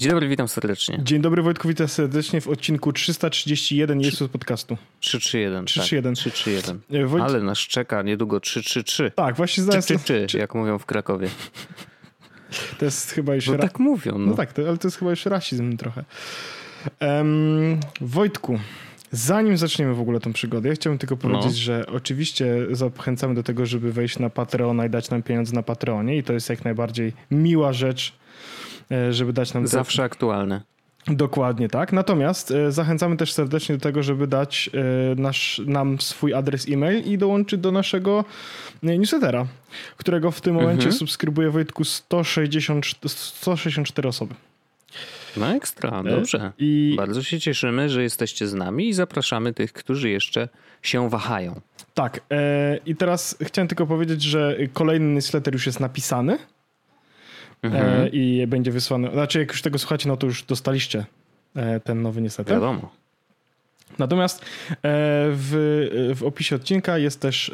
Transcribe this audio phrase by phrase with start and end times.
[0.00, 0.98] Dzień dobry, witam serdecznie.
[1.02, 4.76] Dzień dobry Wojtku, witam serdecznie w odcinku 331 Jezus podcastu.
[5.00, 5.64] 331.
[5.64, 6.14] 331.
[6.14, 7.04] Tak, 331.
[7.04, 7.24] E, Wojt...
[7.24, 9.10] Ale nas czeka niedługo 333.
[9.16, 9.64] Tak, właśnie
[10.04, 11.28] czy, czy, jak mówią w Krakowie.
[12.78, 13.46] To jest chyba już...
[13.46, 14.18] No ra- tak mówią.
[14.18, 14.26] No.
[14.26, 16.04] No tak, to, ale to jest chyba już rasizm trochę.
[17.00, 18.58] Em, Wojtku,
[19.12, 21.50] zanim zaczniemy w ogóle tą przygodę, ja chciałbym tylko powiedzieć, No.
[21.52, 26.16] że oczywiście zachęcamy do tego, żeby wejść na Patreona i dać nam pieniądze na Patreonie
[26.16, 28.19] i to jest jak najbardziej miła rzecz,
[29.10, 29.62] żeby dać nam...
[29.62, 30.60] te- Zawsze aktualne.
[31.06, 31.92] Dokładnie tak.
[31.92, 37.04] Natomiast e, zachęcamy też serdecznie do tego, żeby dać e, nasz, nam swój adres e-mail
[37.04, 38.24] i dołączyć do naszego
[38.82, 39.46] e, newslettera,
[39.96, 40.92] którego w tym momencie Mhm.
[40.92, 44.34] subskrybuje Wojtku 160, 164 osoby.
[45.36, 46.52] No ekstra, dobrze.
[46.58, 50.48] I Bardzo się cieszymy, że jesteście z nami i zapraszamy tych, którzy jeszcze
[50.82, 51.60] się wahają.
[51.94, 56.38] tak, e, i teraz chciałem tylko powiedzieć, że kolejny newsletter już jest napisany
[57.62, 58.04] Mhm.
[58.04, 59.10] e, i będzie wysłany.
[59.12, 61.04] Znaczy, jak już tego słuchacie, no to już dostaliście
[61.56, 62.54] e, ten nowy newsletter.
[62.54, 62.90] Wiadomo.
[63.98, 64.44] Natomiast e,
[65.32, 67.52] w, w opisie odcinka jest też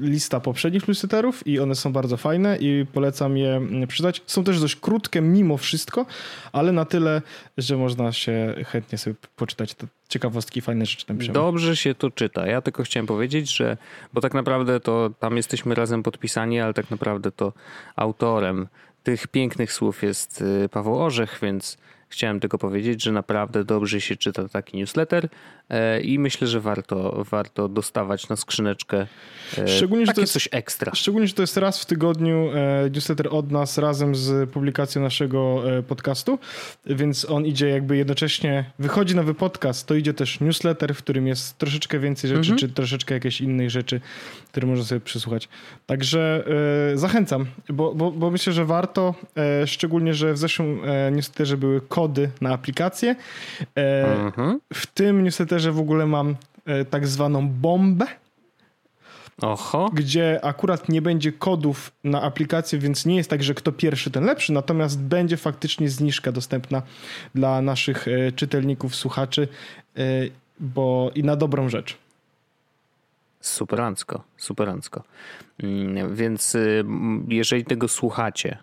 [0.00, 4.22] lista poprzednich newsletterów i one są bardzo fajne i polecam je mm, przydać.
[4.26, 6.06] Są też dość krótkie mimo wszystko,
[6.52, 7.22] ale na tyle,
[7.58, 11.18] że można się chętnie sobie poczytać te ciekawostki, fajne rzeczy tam.
[11.18, 12.46] Dobrze się to czyta.
[12.46, 13.76] Ja tylko chciałem powiedzieć, że,
[14.12, 17.52] bo tak naprawdę to tam jesteśmy razem podpisani, ale tak naprawdę to
[17.96, 18.68] autorem
[19.02, 21.78] tych pięknych słów jest y, Paweł Orzech, więc
[22.10, 25.28] chciałem tylko powiedzieć, że naprawdę dobrze się czyta taki newsletter
[25.68, 29.06] e, i myślę, że warto, warto dostawać na skrzyneczkę
[29.58, 30.92] e, Szczególnie, że takie to jest- coś ekstra.
[30.94, 35.62] Szczególnie, że to jest raz w tygodniu e, newsletter od nas razem z publikacją naszego
[35.88, 36.38] podcastu,
[36.86, 41.58] więc on idzie jakby jednocześnie, wychodzi nowy podcast, to idzie też newsletter, w którym jest
[41.58, 42.58] troszeczkę więcej rzeczy, Mhm.
[42.58, 44.00] czy troszeczkę jakichś innych rzeczy,
[44.48, 45.48] które można sobie przysłuchać.
[45.86, 46.44] Także
[46.94, 49.14] zachęcam, bo, bo, bo myślę, że warto,
[49.66, 50.80] szczególnie, że w zeszłym
[51.12, 53.16] newsletterze były kody na aplikacje.
[53.74, 54.60] Mhm.
[54.74, 58.06] w tym newsletterze w ogóle mam e, tak zwaną bombę,
[59.42, 64.10] Oho, gdzie akurat nie będzie kodów na aplikację, więc nie jest tak, że kto pierwszy,
[64.10, 66.82] ten lepszy, natomiast będzie faktycznie zniżka dostępna
[67.34, 69.48] dla naszych e, czytelników, słuchaczy,
[69.96, 70.02] e,
[70.60, 71.96] bo i na dobrą rzecz.
[73.40, 75.02] superancko, superancko.
[75.62, 76.84] Mm, Więc y,
[77.28, 78.58] jeżeli tego słuchacie,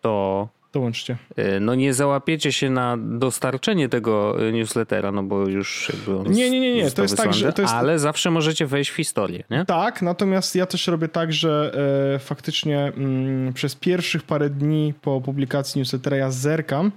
[0.00, 1.16] to Dołączcie.
[1.38, 6.32] Y, No nie załapiecie się na dostarczenie tego y, newslettera, no bo już jakby on
[6.32, 8.94] Nie, nie, nie, nie, to jest tak, że to jest- Ale zawsze możecie wejść w
[8.96, 9.64] historię, nie?
[9.64, 11.72] Tak, natomiast ja też robię tak, że
[12.14, 16.92] e, faktycznie mm, przez pierwszych parę dni po publikacji newslettera ja zerkam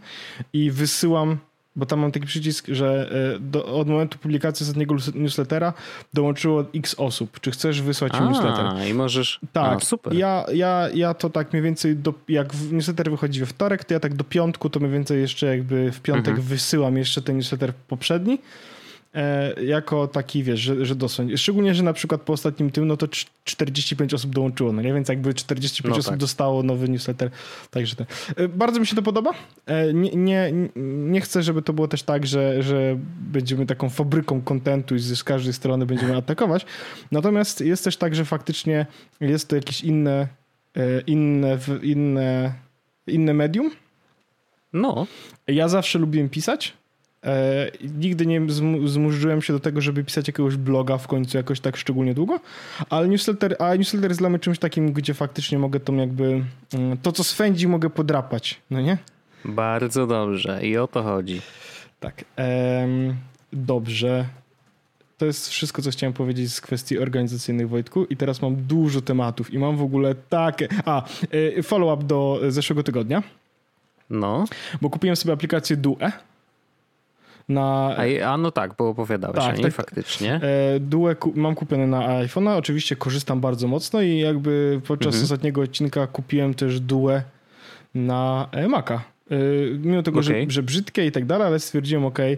[0.54, 1.38] i wysyłam,
[1.76, 5.74] bo tam mam taki przycisk, że e, do, od momentu publikacji ostatniego newslettera
[6.14, 7.40] dołączyło x osób.
[7.40, 8.66] Czy chcesz wysłać im newsletter?
[8.66, 9.40] A, i możesz...
[9.54, 10.14] Tak, A, super.
[10.14, 14.00] Ja, ja, ja to tak mniej więcej, do, jak newsletter wychodzi we wtorek, to ja
[14.00, 16.48] tak do piątku, to mniej więcej jeszcze jakby w piątek Mhm.
[16.48, 18.40] wysyłam jeszcze ten newsletter poprzedni,
[19.66, 20.96] jako taki, wiesz, że, że.
[21.38, 24.94] Szczególnie, że na przykład po ostatnim tym, no to cz- 45 osób dołączyło, no nie?
[24.94, 26.20] Więc jakby 45 No osób tak.
[26.20, 27.30] dostało nowy newsletter,
[27.72, 28.06] także ten.
[28.38, 29.32] E, Bardzo mi się to podoba.
[29.66, 30.52] E, Nie, nie,
[31.10, 32.98] nie chcę, żeby to było też tak, że, że
[33.32, 36.66] będziemy taką fabryką kontentu i z każdej strony będziemy atakować.
[37.12, 38.86] Natomiast jest też tak, że faktycznie
[39.22, 40.28] jest to jakieś inne,
[40.78, 42.54] e, inne, inne,
[43.08, 43.72] inne medium.
[44.74, 45.08] No,
[45.48, 46.74] Ja zawsze lubiłem pisać.
[47.26, 51.60] E, nigdy nie zmu- zmurzyłem się do tego, żeby pisać jakiegoś bloga w końcu jakoś
[51.60, 52.40] tak szczególnie długo,
[52.90, 56.44] ale newsletter, a newsletter jest dla mnie czymś takim, gdzie faktycznie mogę tą jakby,
[56.74, 58.98] mm, to co swędzi mogę podrapać, no nie?
[59.46, 61.42] bardzo dobrze i o to chodzi.
[62.00, 62.26] Tak.
[62.36, 63.16] em,
[63.54, 64.26] dobrze.
[65.18, 68.06] To jest wszystko, co chciałem powiedzieć z kwestii organizacyjnych, Wojtku.
[68.06, 70.68] I teraz mam dużo tematów i mam w ogóle takie...
[70.86, 71.04] A,
[71.58, 73.24] e, follow-up do zeszłego tygodnia,
[74.10, 74.46] No,
[74.82, 75.96] bo kupiłem sobie aplikację Due
[77.50, 77.96] na...
[78.26, 79.74] a, no tak, bo opowiadałeś Tak, o niej tak.
[79.74, 80.34] faktycznie.
[80.44, 85.24] E, Due ku- mam kupione na iPhone'a, oczywiście korzystam bardzo mocno i jakby podczas Mhm.
[85.24, 87.22] ostatniego odcinka kupiłem też Due
[87.96, 89.02] na e, Maca.
[89.32, 89.36] E,
[89.78, 90.46] Mimo tego, Okej.
[90.46, 92.38] że, że brzydkie i tak dalej, ale stwierdziłem, ok, e,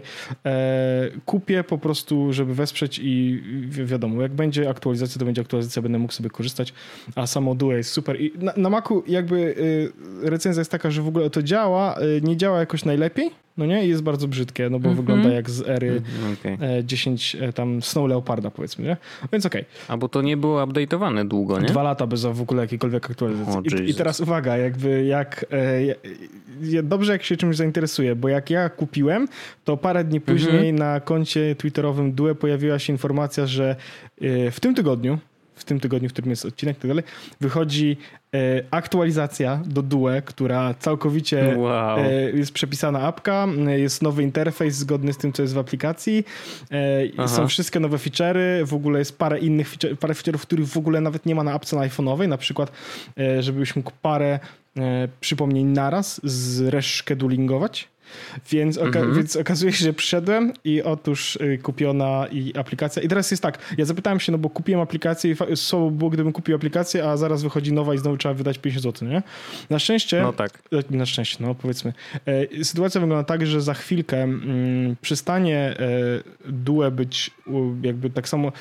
[1.26, 5.98] kupię po prostu, żeby wesprzeć i wi- wiadomo, jak będzie aktualizacja, to będzie aktualizacja, będę
[5.98, 6.72] mógł sobie korzystać,
[7.14, 8.20] a samo Due jest super.
[8.20, 9.54] I na, na Macu jakby
[10.24, 13.66] e, recenzja jest taka, że w ogóle to działa, e, nie działa jakoś najlepiej, no
[13.66, 14.96] nie, i jest bardzo brzydkie, no bo Mhm.
[14.96, 16.02] wygląda jak z ery
[16.44, 18.96] Mhm, e, 10 e, tam Snow Leoparda powiedzmy, nie?
[19.32, 21.66] Więc okej, A bo to nie było update'owane długo, nie?
[21.68, 23.78] dwa lata bez w ogóle jakiejkolwiek aktualizacji.
[23.78, 25.46] O, I, I teraz uwaga, jakby jak
[26.72, 29.28] e, dobrze jak się czymś zainteresuje, bo jak ja kupiłem,
[29.64, 30.76] to parę dni później Mhm.
[30.76, 33.76] na koncie twitterowym Due pojawiła się informacja, że
[34.20, 35.18] e, w tym tygodniu
[35.68, 37.04] tym tygodniu, w którym jest odcinek i tak dalej,
[37.40, 37.96] wychodzi
[38.34, 38.38] e,
[38.70, 41.98] aktualizacja do Due, która całkowicie Wow.
[41.98, 46.24] e, jest przepisana apka, e, jest nowy interfejs zgodny z tym, co jest w aplikacji,
[47.18, 50.76] e, są wszystkie nowe feature'y, w ogóle jest parę innych feature, parę feature'ów, których w
[50.76, 52.72] ogóle nawet nie ma na apce na iPhone'owej, na przykład,
[53.18, 54.38] e, żebyś mógł parę
[54.76, 57.88] e, przypomnień naraz zreschedulingować.
[58.50, 59.14] Więc, oka- Mhm.
[59.14, 63.02] więc okazuje się, że przyszedłem i otóż y, kupiona i aplikacja.
[63.02, 66.32] I teraz jest tak, ja zapytałem się, no bo kupiłem aplikację i słabo było, gdybym
[66.32, 69.22] kupił aplikację, a zaraz wychodzi nowa i znowu trzeba wydać 50 zł, nie?
[69.70, 70.58] Na szczęście, No tak.
[70.92, 71.92] e, na szczęście, no powiedzmy.
[72.26, 75.88] E, Sytuacja wygląda tak, że za chwilkę mm, przestanie e,
[76.52, 77.30] Due być
[77.82, 78.52] jakby tak samo.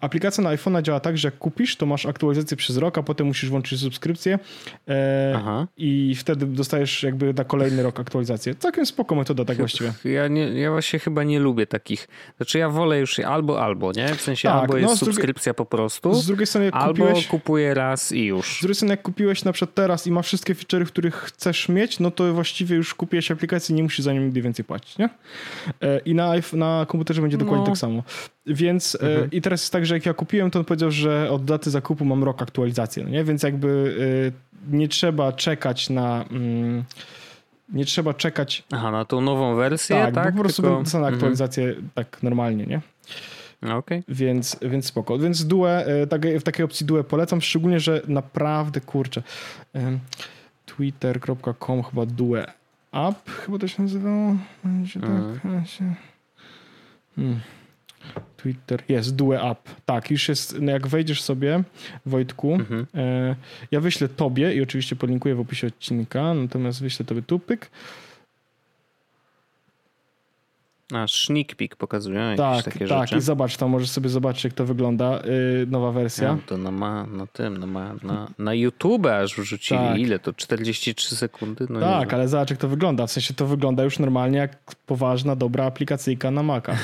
[0.00, 3.26] Aplikacja na iPhone'a działa tak, że jak kupisz, to masz aktualizację przez rok, a potem
[3.26, 4.38] musisz włączyć subskrypcję
[4.88, 8.54] e, i wtedy dostajesz jakby na kolejny rok aktualizację.
[8.54, 9.92] Całkiem spoko metoda tak właściwie.
[10.04, 12.08] Ja, nie, ja właśnie chyba nie lubię takich.
[12.36, 14.14] Znaczy ja wolę już albo albo, nie?
[14.14, 17.04] W sensie Tak, albo no, jest drugiej- subskrypcja po prostu, Z drugiej strony, jak albo
[17.04, 17.26] kupiłeś...
[17.26, 18.56] kupuję raz i już.
[18.58, 22.00] Z drugiej strony, jak kupiłeś na przykład teraz i ma wszystkie feature'y, których chcesz mieć,
[22.00, 25.08] no to właściwie już kupiłeś aplikację i nie musisz za nią nigdy więcej płacić, nie?
[25.80, 27.66] E, I na, na komputerze będzie dokładnie No.
[27.66, 28.02] tak samo.
[28.46, 29.30] Więc e, Mhm.
[29.30, 32.04] i teraz jest tak, że jak ja kupiłem, to on powiedział, że od daty zakupu
[32.04, 33.24] mam rok aktualizacji, no nie?
[33.24, 33.96] Więc jakby
[34.70, 36.24] e, nie trzeba czekać na...
[36.30, 36.84] Mm,
[37.68, 38.64] nie trzeba czekać...
[38.72, 40.24] Aha, na tą nową wersję, Tak, tak?
[40.32, 41.14] bo po prostu Tylko- dostanę Mhm.
[41.14, 42.80] aktualizację tak normalnie, nie?
[43.74, 44.02] Okej.
[44.08, 45.18] Więc, więc spoko.
[45.18, 49.22] Więc Due, e, takie- w takiej opcji Due polecam, szczególnie, że naprawdę, kurczę,
[50.66, 52.44] twitter.com chyba Due
[52.92, 54.36] App, chyba to się nazywało.
[54.64, 55.40] Będzie Mhm.
[55.42, 55.42] tak.
[57.16, 57.40] Hmm.
[58.36, 59.68] Twitter, jest Due App.
[59.86, 61.62] Tak, już jest, no jak wejdziesz sobie,
[62.06, 62.86] Wojtku, Mhm.
[62.94, 63.36] e,
[63.70, 67.70] ja wyślę tobie i oczywiście podlinkuję w opisie odcinka, natomiast wyślę tobie tu pyk.
[70.94, 73.18] A, sneak peek pokazują jakieś Tak, takie tak, rzeczy.
[73.18, 75.22] i zobacz tam, możesz sobie zobaczyć, jak to wygląda,
[75.62, 76.28] y, nowa wersja.
[76.28, 79.80] Ja, to na, ma, na tym, na, ma, na, na YouTube aż wrzucili.
[79.80, 79.98] Tak.
[79.98, 80.32] Ile to?
[80.32, 81.66] 43 sekundy?
[81.70, 83.06] No Tak, ale zobacz jak to wygląda.
[83.06, 84.56] W sensie to wygląda już normalnie jak
[84.86, 86.76] poważna, dobra aplikacyjka na Maca.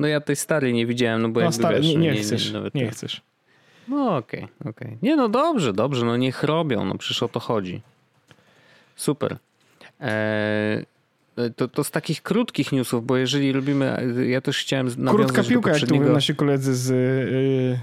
[0.00, 2.22] No ja tej starej nie widziałem, no bo No jakby stary, wiesz, nie, no nie
[2.22, 2.94] chcesz, nawet nie tak.
[2.94, 3.22] chcesz.
[3.88, 4.98] No okej, okej.
[5.02, 7.80] Nie no dobrze, dobrze, no niech robią, no przecież o to chodzi.
[8.96, 9.36] Super.
[10.00, 10.84] Eee,
[11.56, 15.52] to, to z takich krótkich newsów, bo jeżeli robimy, ja też chciałem nawiązać Krótka piłka,
[15.52, 16.90] jak to poprzedniego, mówią nasi koledzy z...
[16.90, 17.80] y,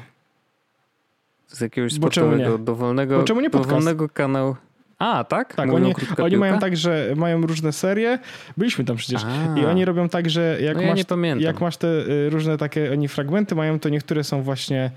[1.47, 2.57] z jakiegoś sportowego, nie?
[2.57, 4.55] dowolnego, nie dowolnego kanału.
[4.99, 5.55] A, tak?
[5.55, 8.19] tak, Mówią oni, oni mają tak, że mają różne serie.
[8.57, 9.21] Byliśmy tam przecież.
[9.25, 9.59] A.
[9.59, 12.91] I oni robią tak, że jak, No ja masz, jak masz te y, różne takie,
[12.91, 14.91] oni fragmenty mają, to niektóre są właśnie,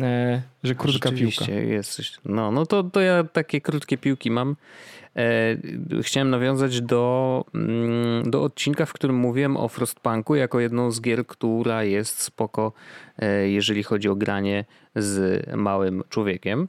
[0.00, 1.44] e, że krótka piłka.
[1.52, 2.12] Jest coś.
[2.24, 4.56] No, no to, to ja takie krótkie piłki mam.
[5.16, 5.56] E,
[6.02, 11.26] chciałem nawiązać do, mm, do odcinka, w którym mówiłem o Frostpunku jako jedną z gier,
[11.26, 12.72] która jest spoko,
[13.18, 14.64] e, jeżeli chodzi o granie
[14.96, 16.68] z małym człowiekiem.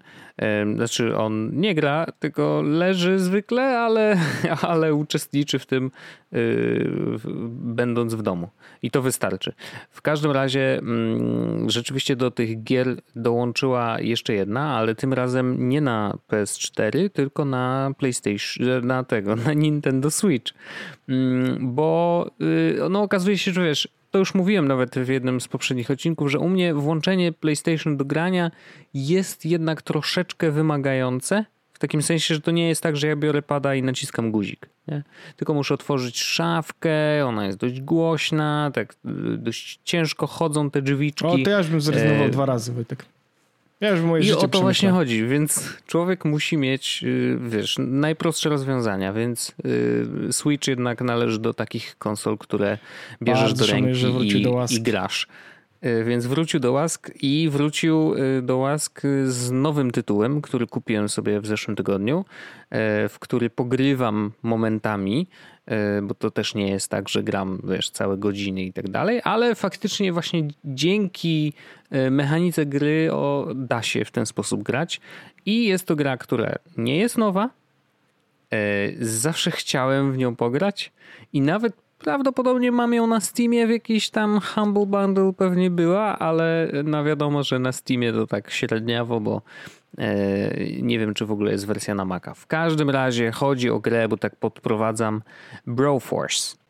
[0.76, 4.18] Znaczy on nie gra, tylko leży zwykle, ale,
[4.62, 5.92] ale uczestniczy w tym,
[6.34, 6.90] y,
[7.52, 8.50] będąc w domu.
[8.82, 9.54] I to wystarczy.
[9.90, 15.82] W każdym razie mm, rzeczywiście do tych gier dołączyła jeszcze jedna, ale tym razem nie
[15.82, 20.54] na PS4, tylko na PlayStation, na tego, na Nintendo Switch.
[21.10, 25.48] Mm, Bo y, no, okazuje się, że wiesz, to już mówiłem nawet w jednym z
[25.48, 28.52] poprzednich odcinków, że u mnie włączenie PlayStation do grania
[28.94, 31.46] jest jednak troszeczkę wymagające.
[31.74, 34.70] W takim sensie, że to nie jest tak, że ja biorę pada i naciskam guzik.
[34.88, 35.04] Nie?
[35.36, 41.26] Tylko muszę otworzyć szafkę, ona jest dość głośna, tak y, dość ciężko chodzą te drzwiczki.
[41.26, 43.06] O, to ja już bym zrezygnował E, dwa razy, Wojtek.
[43.82, 47.76] Ja już w moje I o to właśnie chodzi, więc człowiek musi mieć, y, wiesz,
[47.80, 49.56] najprostsze rozwiązania, więc
[50.30, 52.78] y, Switch jednak należy do takich konsol, które
[53.22, 55.28] bierzesz Bardzo do szanuję, ręki wrócił i, do i grasz.
[55.86, 61.10] Y, Więc wrócił do łask i wrócił y, do łask z nowym tytułem, który kupiłem
[61.10, 62.76] sobie w zeszłym tygodniu, y,
[63.10, 65.28] w który pogrywam momentami,
[66.04, 69.56] bo to też nie jest tak, że gram wiesz, całe godziny i tak dalej, ale
[69.56, 71.54] faktycznie właśnie dzięki
[72.12, 75.02] mechanice gry o, da się w ten sposób grać.
[75.46, 77.50] I jest to gra, która nie jest nowa,
[79.00, 80.92] zawsze chciałem w nią pograć
[81.34, 86.72] i nawet prawdopodobnie mam ją na Steamie w jakiejś tam Humble Bundle pewnie była, ale
[86.84, 89.42] no wiadomo, że na Steamie to tak średniawo, bo
[89.98, 92.34] e, nie wiem, czy w ogóle jest wersja na Maca.
[92.34, 95.22] W każdym razie chodzi o grę, bo tak podprowadzam
[95.68, 96.61] Broforce.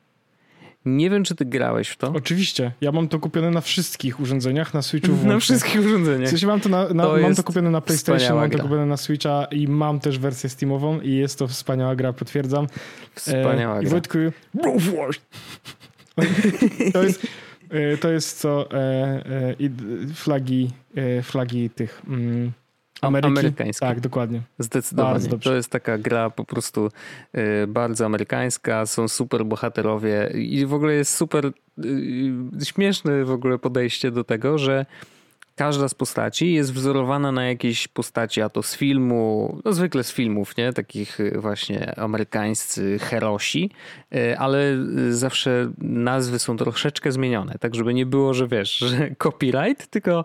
[0.85, 2.13] Nie wiem, czy ty grałeś w to?
[2.15, 2.71] Oczywiście.
[2.81, 5.39] Ja mam to kupione na wszystkich urządzeniach, na Switchu Na włącznie.
[5.39, 6.29] wszystkich W urządzeniach.
[6.29, 8.97] sensie mam to, na, na, To mam to kupione na PlayStation, mam to kupione na
[8.97, 12.67] Switcha i mam też wersję Steamową i jest to wspaniała gra, potwierdzam.
[13.15, 13.91] Wspaniała E, I gra.
[13.91, 14.17] Wojtku,
[14.53, 15.19] Broforce!
[16.93, 17.27] To jest
[17.71, 19.55] E, to jest co e, e,
[20.13, 20.71] flagi,
[21.23, 22.51] flagi tych mm,
[23.01, 23.27] Ameryki.
[23.27, 23.85] Amerykańskie.
[23.85, 24.41] Tak, dokładnie.
[24.59, 25.29] Zdecydowanie.
[25.43, 26.89] To jest taka gra po prostu
[27.67, 31.51] bardzo amerykańska, są super bohaterowie i w ogóle jest super
[32.63, 34.85] śmieszne w ogóle podejście do tego, że
[35.55, 40.11] każda z postaci jest wzorowana na jakiejś postaci, a to z filmu, no zwykle z
[40.11, 40.73] filmów, nie?
[40.73, 43.71] Takich y, właśnie amerykańscy herosi,
[44.15, 44.77] y, ale
[45.09, 50.23] zawsze nazwy są troszeczkę zmienione, tak żeby nie było, że wiesz, że copyright, tylko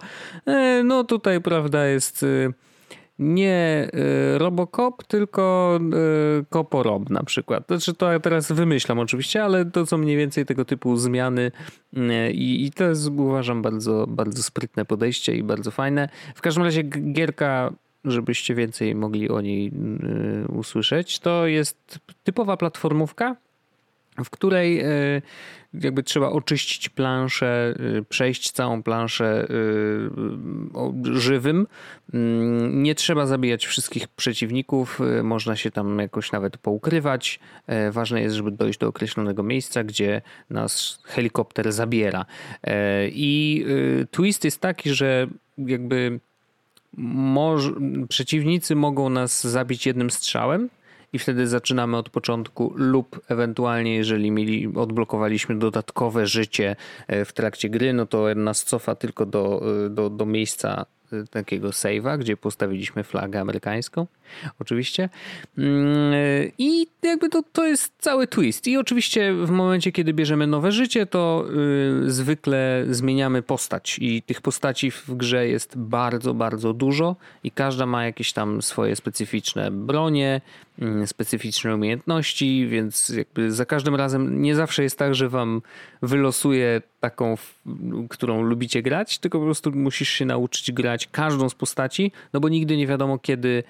[0.85, 2.53] no tutaj prawda jest y,
[3.19, 3.89] nie
[4.35, 5.79] y, Robocop, tylko
[6.41, 7.67] y, Koporob na przykład.
[7.67, 11.53] Znaczy to ja teraz wymyślam oczywiście, ale to są mniej więcej tego typu zmiany
[11.97, 16.09] y, i, i to jest uważam bardzo, bardzo sprytne podejście i bardzo fajne.
[16.35, 17.73] W każdym razie gierka
[18.05, 19.73] żebyście więcej mogli o niej
[20.49, 21.19] usłyszeć.
[21.19, 23.37] To jest typowa platformówka,
[24.25, 24.83] w której
[25.83, 29.47] jakby trzeba oczyścić planszę, y, przejść całą planszę
[31.05, 31.67] y, żywym.
[32.15, 37.41] Mm, nie trzeba zabijać wszystkich przeciwników, można się tam jakoś nawet poukrywać.
[37.67, 42.27] E, ważne jest, żeby dojść do określonego miejsca, gdzie nas helikopter zabiera.
[42.65, 43.67] E, I
[44.11, 45.27] twist jest taki, że
[45.59, 46.21] jakby
[48.09, 50.69] przeciwnicy mogą nas zabić jednym strzałem,
[51.17, 57.69] i wtedy zaczynamy od początku lub ewentualnie jeżeli mieli, odblokowaliśmy dodatkowe życie e, w trakcie
[57.69, 62.37] gry, no to nas cofa tylko do, e, do, do miejsca Y, takiego save'a, gdzie
[62.37, 64.07] postawiliśmy flagę amerykańską,
[64.61, 65.09] oczywiście.
[65.59, 66.15] Mm,
[66.59, 68.67] I jakby to, to jest cały twist.
[68.67, 71.45] I oczywiście w momencie, kiedy bierzemy nowe życie, to
[72.07, 73.99] zwykle zmieniamy postać.
[74.01, 78.97] I tych postaci w grze jest bardzo, bardzo dużo i każda ma jakieś tam swoje
[78.97, 80.41] specyficzne bronie,
[81.07, 85.63] specyficzne umiejętności, więc jakby za każdym razem nie zawsze jest tak, że wam
[86.03, 87.35] wylosuje taką,
[88.09, 92.49] którą lubicie grać, tylko po prostu musisz się nauczyć grać każdą z postaci, no bo
[92.49, 93.65] nigdy nie wiadomo kiedy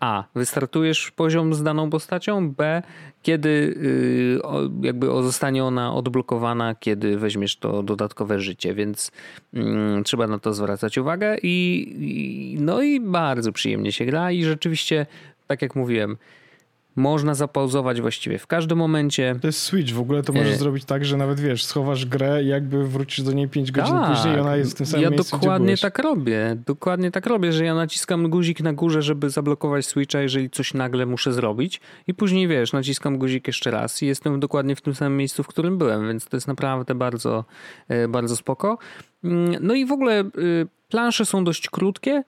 [0.00, 0.24] a.
[0.34, 2.82] Wystartujesz poziom z daną postacią, B.
[3.22, 4.40] Kiedy y,
[4.82, 9.12] jakby zostanie ona odblokowana, kiedy weźmiesz to dodatkowe życie, więc
[9.54, 15.06] mm, trzeba na to zwracać uwagę i, no i bardzo przyjemnie się gra i rzeczywiście,
[15.46, 16.16] tak jak mówiłem,
[16.98, 19.36] można zapauzować właściwie w każdym momencie.
[19.40, 20.56] To jest Switch, w ogóle to możesz e...
[20.56, 24.16] zrobić tak, że nawet wiesz, schowasz grę i jakby wrócisz do niej 5 godzin tak.
[24.16, 26.56] później i ona jest w tym samym ja miejscu, dokładnie tak robię.
[26.66, 31.06] Dokładnie tak robię, że ja naciskam guzik na górze, żeby zablokować Switcha, jeżeli coś nagle
[31.06, 35.16] muszę zrobić i później wiesz, naciskam guzik jeszcze raz i jestem dokładnie w tym samym
[35.16, 37.44] miejscu, w którym byłem, więc to jest naprawdę bardzo,
[37.88, 38.78] e, bardzo spoko.
[39.24, 42.22] Mm, no i w ogóle y, plansze są dość krótkie,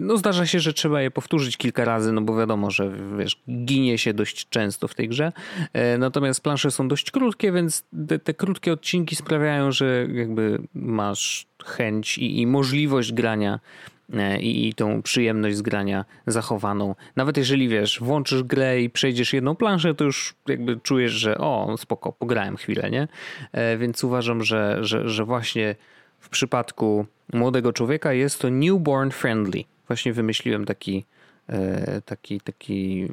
[0.00, 3.98] no zdarza się, że trzeba je powtórzyć kilka razy, no bo wiadomo, że wiesz, ginie
[3.98, 5.32] się dość często w tej grze.
[5.74, 11.46] Yy, natomiast plansze są dość krótkie, więc te, te krótkie odcinki sprawiają, że jakby masz
[11.64, 13.60] chęć i, i możliwość grania
[14.08, 16.94] yy, i, i tą przyjemność z grania zachowaną.
[17.16, 21.76] Nawet jeżeli wiesz, włączysz grę i przejdziesz jedną planszę, to już jakby czujesz, że o,
[21.78, 23.08] spoko, pograłem chwilę, nie?
[23.78, 25.74] Więc uważam, że, że, że właśnie
[26.22, 29.64] w przypadku młodego człowieka jest to newborn friendly.
[29.86, 31.04] Właśnie wymyśliłem taki,
[31.48, 33.08] e, taki, taki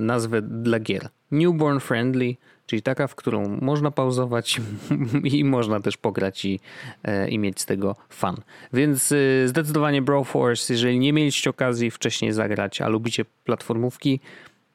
[0.00, 1.08] nazwę dla gier.
[1.30, 4.60] Newborn friendly, czyli taka, w którą można pauzować
[5.38, 6.60] i można też pograć i,
[7.04, 8.36] e, i mieć z tego fan.
[8.72, 14.20] Więc e, zdecydowanie Broforce, jeżeli nie mieliście okazji wcześniej zagrać, a lubicie platformówki,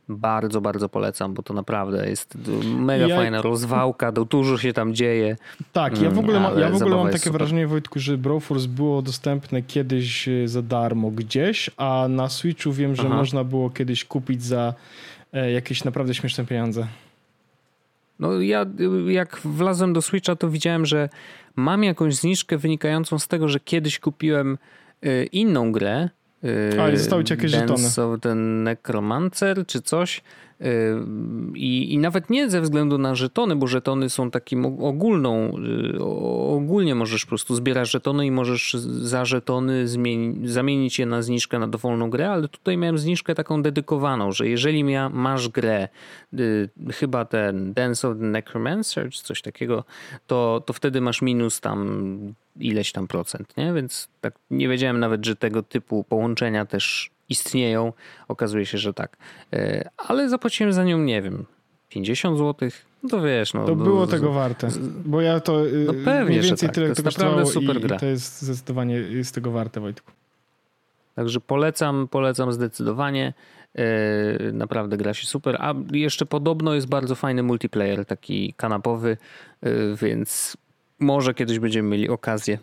[0.09, 3.15] bardzo, bardzo polecam, bo to naprawdę jest mega ja...
[3.15, 5.37] fajna rozwałka, dużo się tam dzieje.
[5.73, 7.33] Tak, ja w ogóle, ma, ja w ogóle mam takie super.
[7.33, 12.95] wrażenie, Wojtku, że Broforce było dostępne kiedyś e, za darmo gdzieś, a na Switchu wiem,
[12.95, 13.15] że Aha.
[13.15, 14.73] można było kiedyś kupić za
[15.33, 16.87] e, jakieś naprawdę śmieszne pieniądze.
[18.19, 18.65] No ja
[19.07, 21.09] jak wlazłem do Switcha, to widziałem, że
[21.55, 24.57] mam jakąś zniżkę wynikającą z tego, że kiedyś kupiłem
[25.01, 26.09] e, inną grę,
[26.81, 28.13] ale zostały ci jakieś Dance żetony.
[28.13, 30.21] of the Necromancer czy coś.
[31.55, 35.57] I, I nawet nie ze względu na żetony, bo żetony są takim ogólną,
[35.95, 36.03] y,
[36.53, 41.59] ogólnie możesz po prostu zbierać żetony i możesz za żetony zmieni, zamienić je na zniżkę
[41.59, 45.87] na dowolną grę, ale tutaj miałem zniżkę taką dedykowaną, że jeżeli mia, masz grę,
[46.33, 49.83] y, chyba ten Dance of the Necromancer czy coś takiego,
[50.27, 53.73] to, to wtedy masz minus tam ileś tam procent, nie?
[53.73, 57.93] Więc tak nie wiedziałem nawet, że tego typu połączenia też istnieją.
[58.27, 59.17] Okazuje się, że tak.
[59.53, 61.45] E, ale zapłaciłem za nią, nie wiem,
[61.89, 62.69] 50 zł.
[63.03, 63.65] No to wiesz, no.
[63.65, 64.67] To było tego warte.
[65.05, 65.67] Bo ja to.
[65.67, 66.75] Y, no pewnie, mniej więcej tak.
[66.75, 67.95] tyle to jest naprawdę super gra.
[67.95, 70.11] I to jest zdecydowanie jest tego warte, Wojtku.
[71.15, 73.33] Także polecam, polecam zdecydowanie.
[73.75, 75.57] E, naprawdę gra się super.
[75.59, 79.17] A jeszcze podobno jest bardzo fajny multiplayer, taki kanapowy,
[79.61, 80.57] e, więc
[80.99, 82.57] może kiedyś będziemy mieli okazję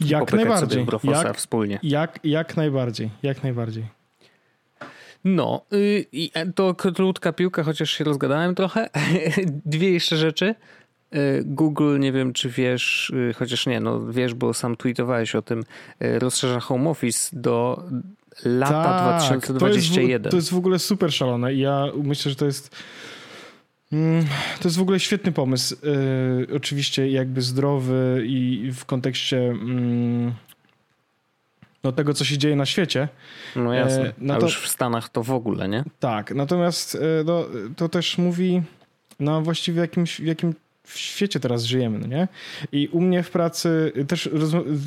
[0.00, 0.86] jak najbardziej.
[1.04, 1.78] Jak, wspólnie.
[1.82, 3.84] Jak, jak najbardziej, jak najbardziej.
[5.24, 8.90] No, y, e, to krótka piłka, chociaż się rozgadałem trochę.
[9.66, 10.54] Dwie jeszcze rzeczy.
[11.14, 15.42] Y, Google, nie wiem czy wiesz, y, chociaż nie, no wiesz, bo sam tweetowałeś o
[15.42, 15.64] tym,
[16.00, 17.84] rozszerza Home Office do
[18.44, 20.22] lata tak, 2021.
[20.22, 22.76] To jest, w, to jest w ogóle super szalone i ja myślę, że to jest
[24.60, 25.76] to jest w ogóle świetny pomysł.
[26.56, 30.34] oczywiście jakby zdrowy i w kontekście mm,
[31.84, 33.08] no, tego, co się dzieje na świecie.
[33.56, 35.84] No jasne, no to, już w Stanach to w ogóle, nie?
[36.00, 37.44] Tak, natomiast no,
[37.76, 38.62] to też mówi
[39.20, 42.28] no właściwie jakimś, w jakim w świecie teraz żyjemy, no nie?
[42.72, 44.30] I u mnie w pracy też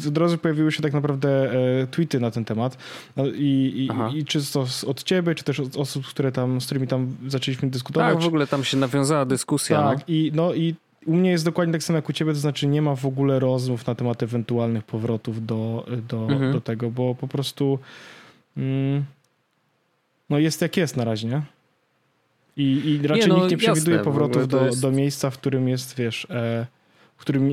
[0.07, 1.51] od razu pojawiły się tak naprawdę
[1.81, 2.77] e, tweety na ten temat.
[3.15, 6.65] No, i, i, I, czy to od ciebie, czy też od osób, które tam, z
[6.65, 8.13] którymi tam zaczęliśmy dyskutować.
[8.13, 9.77] Tak, w ogóle tam się nawiązała dyskusja.
[9.77, 10.03] Tak, no.
[10.07, 10.75] i, no, i
[11.05, 13.39] u mnie jest dokładnie tak samo jak u ciebie, to znaczy nie ma w ogóle
[13.39, 16.53] rozmów na temat ewentualnych powrotów do, do, mhm.
[16.53, 17.79] do tego, bo po prostu
[18.57, 19.05] mm,
[20.29, 21.41] no jest jak jest na razie, nie?
[22.57, 24.81] I, i raczej nie, no, nikt nie przewiduje jasne, powrotów do, jest...
[24.81, 26.67] do miejsca, w którym jest, wiesz, e,
[27.17, 27.51] w którym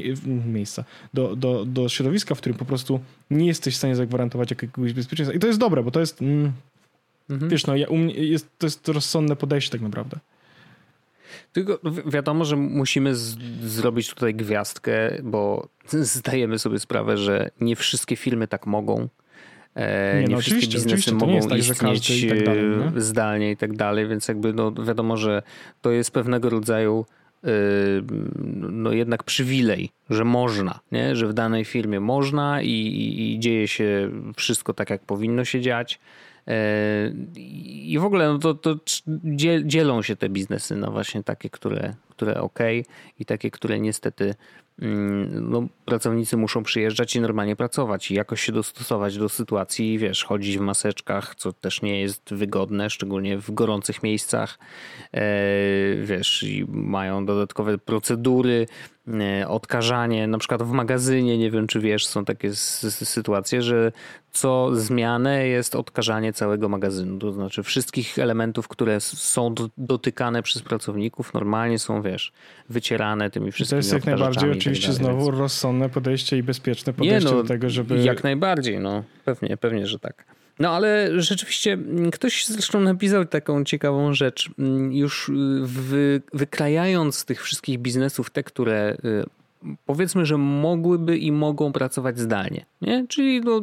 [0.53, 0.85] miejsca,
[1.15, 5.37] do, do, do środowiska, w którym po prostu nie jesteś w stanie zagwarantować jakiegoś bezpieczeństwa.
[5.37, 6.53] I to jest dobre, bo to jest, mm,
[7.31, 7.51] mhm.
[7.51, 10.19] wiesz, no ja, u mnie jest, to jest rozsądne podejście tak naprawdę.
[11.53, 15.69] Tylko wiadomo, że musimy z- zrobić tutaj gwiazdkę, bo
[16.17, 19.09] zdajemy sobie sprawę, że nie wszystkie firmy tak mogą.
[19.75, 22.65] E, nie, nie no wszystkie biznesy mogą tak, istnieć i tak dalej,
[22.97, 25.43] e, zdalnie i tak dalej, więc jakby no wiadomo, że
[25.83, 27.07] to jest pewnego rodzaju
[27.45, 27.49] e,
[28.71, 31.17] no jednak przywilej, że można, nie?
[31.17, 35.61] że w danej firmie można i, i, i dzieje się wszystko tak, jak powinno się
[35.61, 36.01] dziać.
[37.65, 38.77] I w ogóle no to, to
[39.65, 42.59] dzielą się te biznesy na właśnie takie, które, które ok
[43.19, 44.35] i takie, które niestety
[44.79, 50.59] no, pracownicy muszą przyjeżdżać i normalnie pracować i jakoś się dostosować do sytuacji, wiesz, chodzić
[50.59, 54.59] w maseczkach, co też nie jest wygodne, szczególnie w gorących miejscach,
[55.13, 55.21] e,
[56.03, 58.67] wiesz, i mają dodatkowe procedury,
[59.09, 63.93] e, odkażanie, na przykład w magazynie, nie wiem czy wiesz, są takie sytuacje, że
[64.35, 71.35] co zmianę jest odkażanie całego magazynu, to znaczy wszystkich elementów, które są dotykane przez pracowników,
[71.35, 72.33] normalnie są, wiesz,
[72.69, 75.39] wycierane tymi wszystkimi To jest jak najbardziej oczywiście tak dalej, znowu więc...
[75.39, 78.03] rozsądne podejście i bezpieczne podejście nie, no, do tego, żeby...
[78.03, 80.25] Jak najbardziej, no pewnie, pewnie, że tak.
[80.59, 84.51] No ale rzeczywiście mm, ktoś zresztą napisał taką ciekawą rzecz.
[84.59, 85.31] Mm, już
[85.63, 89.25] wy, wykrajając tych wszystkich biznesów te, które y,
[89.87, 93.07] powiedzmy, że mogłyby i mogą pracować zdalnie, nie?
[93.09, 93.61] Czyli no,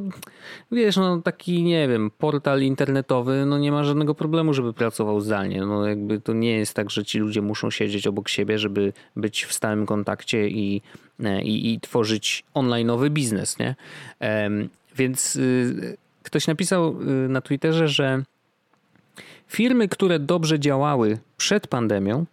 [0.72, 5.62] wiesz, no taki, nie wiem, portal internetowy, no nie ma żadnego problemu, żeby pracował zdalnie,
[5.62, 9.46] no jakby to nie jest tak, że ci ludzie muszą siedzieć obok siebie, żeby być
[9.46, 10.82] w stałym kontakcie i,
[11.24, 13.76] e, i, i tworzyć online'owy biznes, nie?
[14.96, 18.24] Więc y, ktoś napisał y, na Twitterze, że
[19.48, 22.26] firmy, które dobrze działały przed pandemią,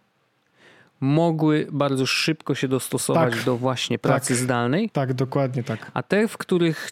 [0.99, 4.89] mogły bardzo szybko się dostosować tak, do właśnie pracy tak, zdalnej.
[4.89, 5.91] Tak, dokładnie tak.
[5.93, 6.91] A te, w których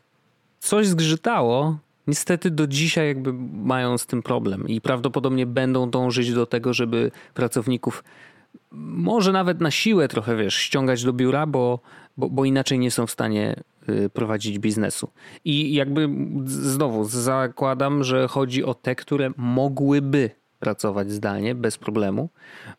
[0.59, 6.45] coś zgrzytało, niestety do dzisiaj jakby mają z tym problem i prawdopodobnie będą dążyć do
[6.45, 8.03] tego, żeby pracowników
[8.71, 11.79] może nawet na siłę trochę, wiesz, ściągać do biura, bo,
[12.17, 13.55] bo, bo inaczej nie są w stanie
[13.89, 15.09] y, prowadzić biznesu.
[15.45, 16.09] I jakby
[16.45, 22.29] znowu zakładam, że chodzi o te, które mogłyby pracować zdalnie bez problemu,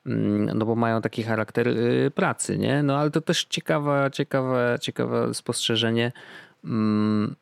[0.06, 2.82] mm, no bo mają taki charakter y, pracy, nie?
[2.82, 6.12] No ale to też ciekawe, ciekawe, ciekawe spostrzeżenie.
[6.64, 7.34] Mm,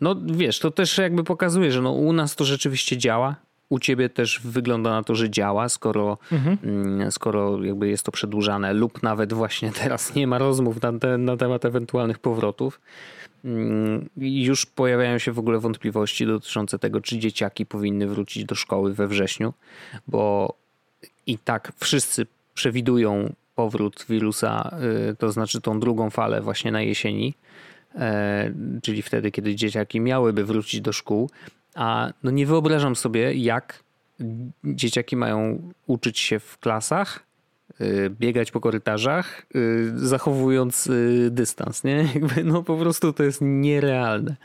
[0.00, 3.36] no wiesz, to też jakby pokazuje, że no u nas to rzeczywiście działa.
[3.68, 6.58] U ciebie też wygląda na to, że działa, skoro, mhm.
[6.64, 11.18] Mm, skoro jakby jest to przedłużane lub nawet właśnie teraz nie ma rozmów na, te,
[11.18, 12.80] na temat ewentualnych powrotów.
[13.44, 18.94] Mm, już pojawiają się w ogóle wątpliwości dotyczące tego, czy dzieciaki powinny wrócić do szkoły
[18.94, 19.54] we wrześniu,
[20.08, 20.54] bo
[21.26, 24.78] i tak wszyscy przewidują powrót wirusa,
[25.10, 27.34] y, to znaczy tą drugą falę właśnie na jesieni,
[27.94, 31.30] e, czyli wtedy, kiedy dzieciaki miałyby wrócić do szkół,
[31.74, 33.82] a no nie wyobrażam sobie, jak
[34.64, 37.27] dzieciaki mają uczyć się w klasach,
[38.10, 41.96] biegać po korytarzach, y, zachowując y, dystans, nie?
[42.14, 44.36] Jakby, no po prostu to jest nierealne.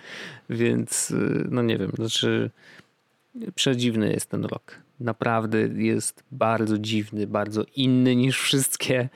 [0.50, 1.14] Więc,
[1.50, 2.50] no nie wiem, znaczy
[3.56, 4.78] przedziwny jest ten rok.
[5.00, 9.10] Naprawdę jest bardzo dziwny, bardzo inny niż wszystkie,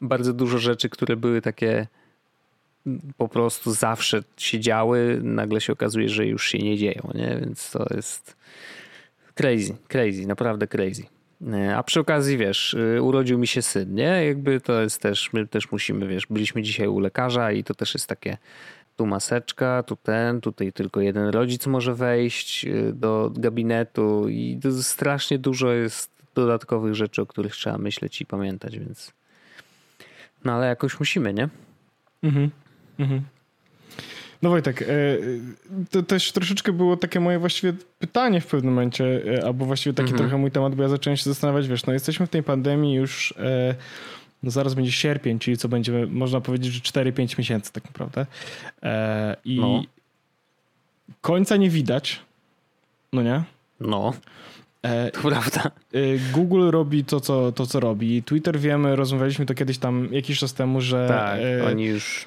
[0.00, 1.86] bardzo dużo rzeczy, które były takie
[3.16, 7.36] po prostu zawsze się działy, nagle się okazuje, że już się nie dzieją, nie?
[7.40, 8.36] Więc to jest
[9.34, 11.19] crazy, crazy, naprawdę crazy.
[11.52, 14.26] E, a przy okazji, wiesz, e, urodził mi się syn, nie?
[14.26, 17.94] Jakby to jest też, my też musimy, wiesz, byliśmy dzisiaj u lekarza i to też
[17.94, 18.36] jest takie
[18.96, 25.38] tu maseczka, tu ten, tutaj tylko jeden rodzic może wejść e, do gabinetu i strasznie
[25.38, 29.12] dużo jest dodatkowych rzeczy, o których trzeba myśleć i pamiętać, więc
[30.44, 31.48] no ale jakoś musimy, nie?
[32.22, 32.50] Mhm.
[32.98, 33.22] Mhm.
[34.42, 34.86] No Wojtek, e,
[35.90, 40.10] to też troszeczkę było takie moje właściwie pytanie w pewnym momencie, e, albo właściwie taki
[40.10, 40.18] mhm.
[40.18, 43.34] trochę mój temat, bo ja zacząłem się zastanawiać, wiesz, no jesteśmy w tej pandemii już,
[43.38, 43.74] e,
[44.42, 48.26] no zaraz będzie sierpień, czyli co będzie, można powiedzieć, że 4-5 miesięcy tak naprawdę.
[49.44, 49.82] I no.
[51.20, 52.20] końca nie widać,
[53.12, 53.42] no nie?
[53.80, 54.14] No.
[55.12, 55.70] To prawda.
[56.32, 58.22] Google robi to co, to, co robi.
[58.22, 61.08] Twitter wiemy, rozmawialiśmy to kiedyś tam jakiś czas temu, że.
[61.08, 62.26] Tak, oni już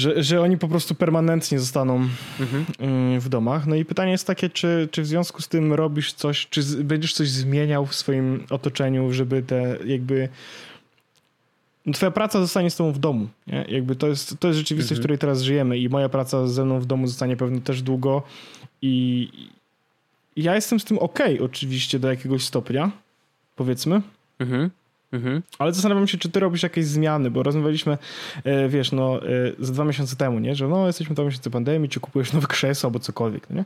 [0.00, 2.08] że, że oni po prostu permanentnie zostaną
[2.40, 2.66] mhm.
[3.16, 3.66] Y, w domach.
[3.66, 6.82] No i pytanie jest takie, czy, czy w związku z tym robisz coś, czy z,
[6.82, 10.28] będziesz coś zmieniał w swoim otoczeniu, żeby te jakby
[11.86, 13.28] no twoja praca zostanie z tobą w domu.
[13.46, 13.64] Nie?
[13.68, 15.00] Jakby to jest, to jest rzeczywistość, mhm.
[15.00, 18.22] w której teraz żyjemy i moja praca ze mną w domu zostanie pewnie też długo
[18.82, 19.28] i
[20.36, 22.90] ja jestem z tym ok, oczywiście do jakiegoś stopnia,
[23.56, 24.02] powiedzmy.
[24.38, 24.70] Mhm.
[25.12, 25.42] Mhm.
[25.58, 27.98] Ale zastanawiam się, czy ty robisz jakieś zmiany, bo rozmawialiśmy,
[28.44, 30.54] e, wiesz, no, e, za dwa miesiące temu, nie?
[30.54, 33.50] że no, jesteśmy dwa miesiące pandemii, czy kupujesz nowe krzesło albo cokolwiek.
[33.50, 33.64] No, nie?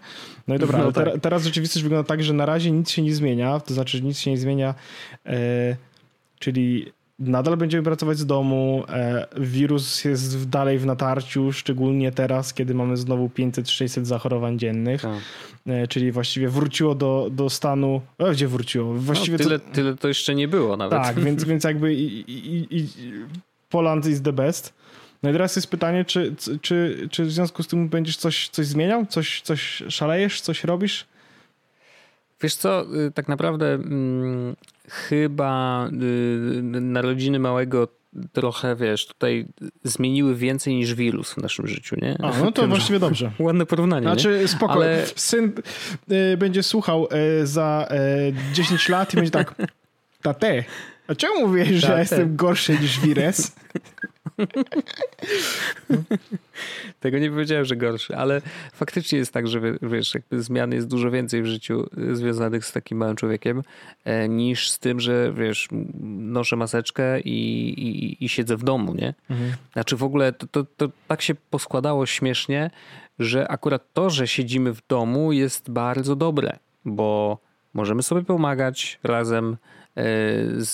[0.48, 1.20] no i dobra, no tak.
[1.20, 4.18] teraz rzeczywistość wygląda tak, że na razie nic się nie zmienia, to znaczy, że nic
[4.18, 4.74] się nie zmienia,
[5.26, 5.76] e,
[6.38, 8.84] czyli nadal będziemy pracować z domu.
[8.88, 15.02] E, wirus jest dalej w natarciu, szczególnie teraz, kiedy mamy znowu 500-600 zachorowań dziennych.
[15.02, 15.18] Tak.
[15.66, 18.00] E, czyli właściwie wróciło do, do stanu.
[18.18, 18.94] E, gdzie wróciło?
[18.94, 21.02] Właściwie no, tyle, to, tyle to jeszcze nie było nawet.
[21.02, 22.88] Tak, więc, więc jakby i, i, i
[23.70, 24.74] Poland is the best.
[25.22, 28.66] No i teraz jest pytanie, czy, czy, czy w związku z tym będziesz coś, coś
[28.66, 29.06] zmieniał?
[29.06, 30.40] Coś, coś szalejesz?
[30.40, 31.06] Coś robisz?
[32.40, 34.56] Wiesz co, y, tak naprawdę hmm,
[34.88, 37.88] chyba y, narodziny małego
[38.32, 39.46] trochę, wiesz, tutaj
[39.84, 42.16] zmieniły więcej niż wirus w naszym życiu, nie?
[42.22, 43.32] A, no to właściwie dobrze.
[43.38, 44.48] Ładne porównanie, Znaczy, nie?
[44.48, 44.72] spoko.
[44.72, 45.06] Ale...
[45.16, 45.52] Syn
[46.10, 47.08] y, będzie słuchał
[47.42, 47.88] y, za
[48.50, 49.54] y, 10 lat i będzie tak,
[50.22, 50.64] tate,
[51.08, 53.52] a czemu mówisz, że ja jestem gorszy niż wirus?
[57.00, 58.40] Tego nie powiedziałem, że gorszy, ale
[58.72, 62.72] faktycznie jest tak, że wiesz, jakby zmian jest dużo więcej w życiu y, związanych z
[62.72, 63.62] takim małym człowiekiem
[64.04, 65.68] e, niż z tym, że wiesz,
[66.18, 69.14] noszę maseczkę i, i, i siedzę w domu, nie?
[69.30, 69.52] Mhm.
[69.72, 72.70] Znaczy w ogóle to, to, to tak się poskładało śmiesznie,
[73.18, 77.38] że akurat to, że siedzimy w domu jest bardzo dobre, bo
[77.74, 79.56] możemy sobie pomagać razem,
[80.56, 80.72] z,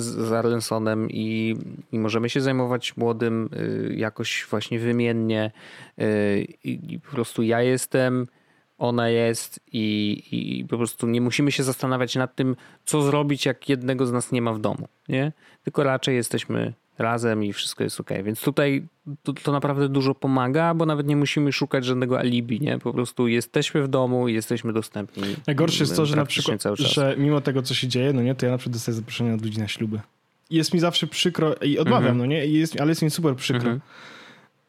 [0.00, 1.56] z Arlensonem i,
[1.92, 5.50] i możemy się zajmować młodym y, jakoś właśnie wymiennie
[5.98, 8.26] y, i, i po prostu ja jestem,
[8.78, 13.68] ona jest i, i po prostu nie musimy się zastanawiać nad tym, co zrobić, jak
[13.68, 15.32] jednego z nas nie ma w domu, nie?
[15.64, 18.10] Tylko raczej jesteśmy razem i wszystko jest ok.
[18.24, 18.86] Więc tutaj
[19.22, 22.78] to, to, naprawdę dużo pomaga, bo nawet nie musimy szukać żadnego alibi, nie?
[22.78, 25.22] Po prostu jesteśmy w domu i jesteśmy dostępni.
[25.46, 28.46] Najgorsze jest to, że na przykład, że mimo tego, co się dzieje, no nie, to
[28.46, 30.00] ja na przykład dostaję zaproszenia od ludzi na śluby.
[30.50, 32.18] Jest mi zawsze przykro i odmawiam, mhm.
[32.18, 33.70] no nie, jest, ale jest mi super przykro.
[33.70, 33.80] Mhm.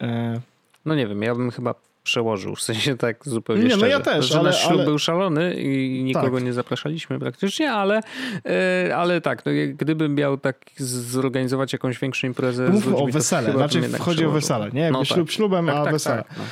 [0.00, 0.40] E...
[0.84, 1.74] No nie wiem, ja bym chyba
[2.06, 3.86] przełożył, w sensie tak zupełnie Nie, szczerze.
[3.86, 4.84] no ja też, że ale, nasz ślub ale...
[4.84, 6.44] był szalony i nikogo tak.
[6.44, 8.00] nie zapraszaliśmy praktycznie, ale,
[8.44, 13.98] e, ale tak, no, gdybym miał tak zorganizować jakąś większą imprezę Mów o wesele, znaczy
[13.98, 14.80] chodzi o wesele, nie?
[14.80, 15.36] Jakby no ślub tak.
[15.36, 16.16] ślubem, tak, a tak, wesele.
[16.16, 16.44] Tak, no.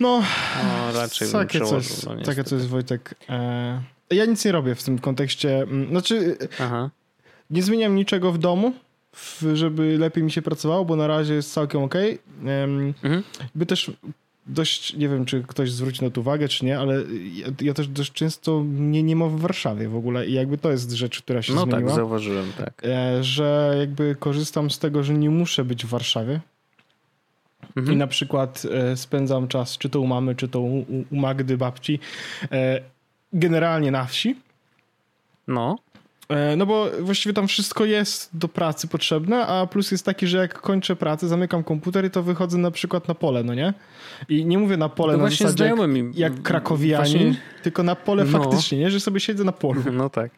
[0.00, 0.22] No,
[0.64, 3.14] no, raczej takie coś, no, takie coś Wojtek.
[3.28, 5.62] E, ja nic nie robię w tym kontekście.
[5.62, 6.90] Mm, znaczy, Aha.
[7.50, 8.72] nie zmieniam niczego w domu,
[9.54, 11.94] żeby lepiej mi się pracowało, bo na razie jest całkiem ok.
[12.42, 13.22] Mhm.
[13.54, 13.90] By też
[14.46, 17.02] dość, nie wiem, czy ktoś zwróci na to uwagę, czy nie, ale
[17.34, 20.70] ja, ja, też dość często nie, nie ma w Warszawie w ogóle i jakby to
[20.70, 21.80] jest rzecz, która się no zmieniła.
[21.80, 22.82] No tak, zauważyłem, tak.
[22.84, 26.40] E, że jakby korzystam z tego, że nie muszę być w Warszawie.
[27.76, 27.96] Mhm.
[27.96, 31.56] I na przykład e, spędzam czas, czy to u mamy, czy to u, u Magdy,
[31.56, 31.98] babci,
[32.52, 32.80] e,
[33.32, 34.36] generalnie na wsi.
[35.48, 35.78] No.
[36.28, 40.38] E, no bo właściwie tam wszystko jest do pracy potrzebne, a plus jest taki, że
[40.38, 43.74] jak kończę pracę, zamykam komputer i to wychodzę na przykład na pole, no nie?
[44.28, 47.36] I nie mówię na pole no na zasadzie jak, jak krakowianin, właśnie...
[47.62, 48.38] tylko na pole no.
[48.38, 48.90] faktycznie, nie?
[48.90, 49.82] Że sobie siedzę na polu.
[49.92, 50.30] No tak.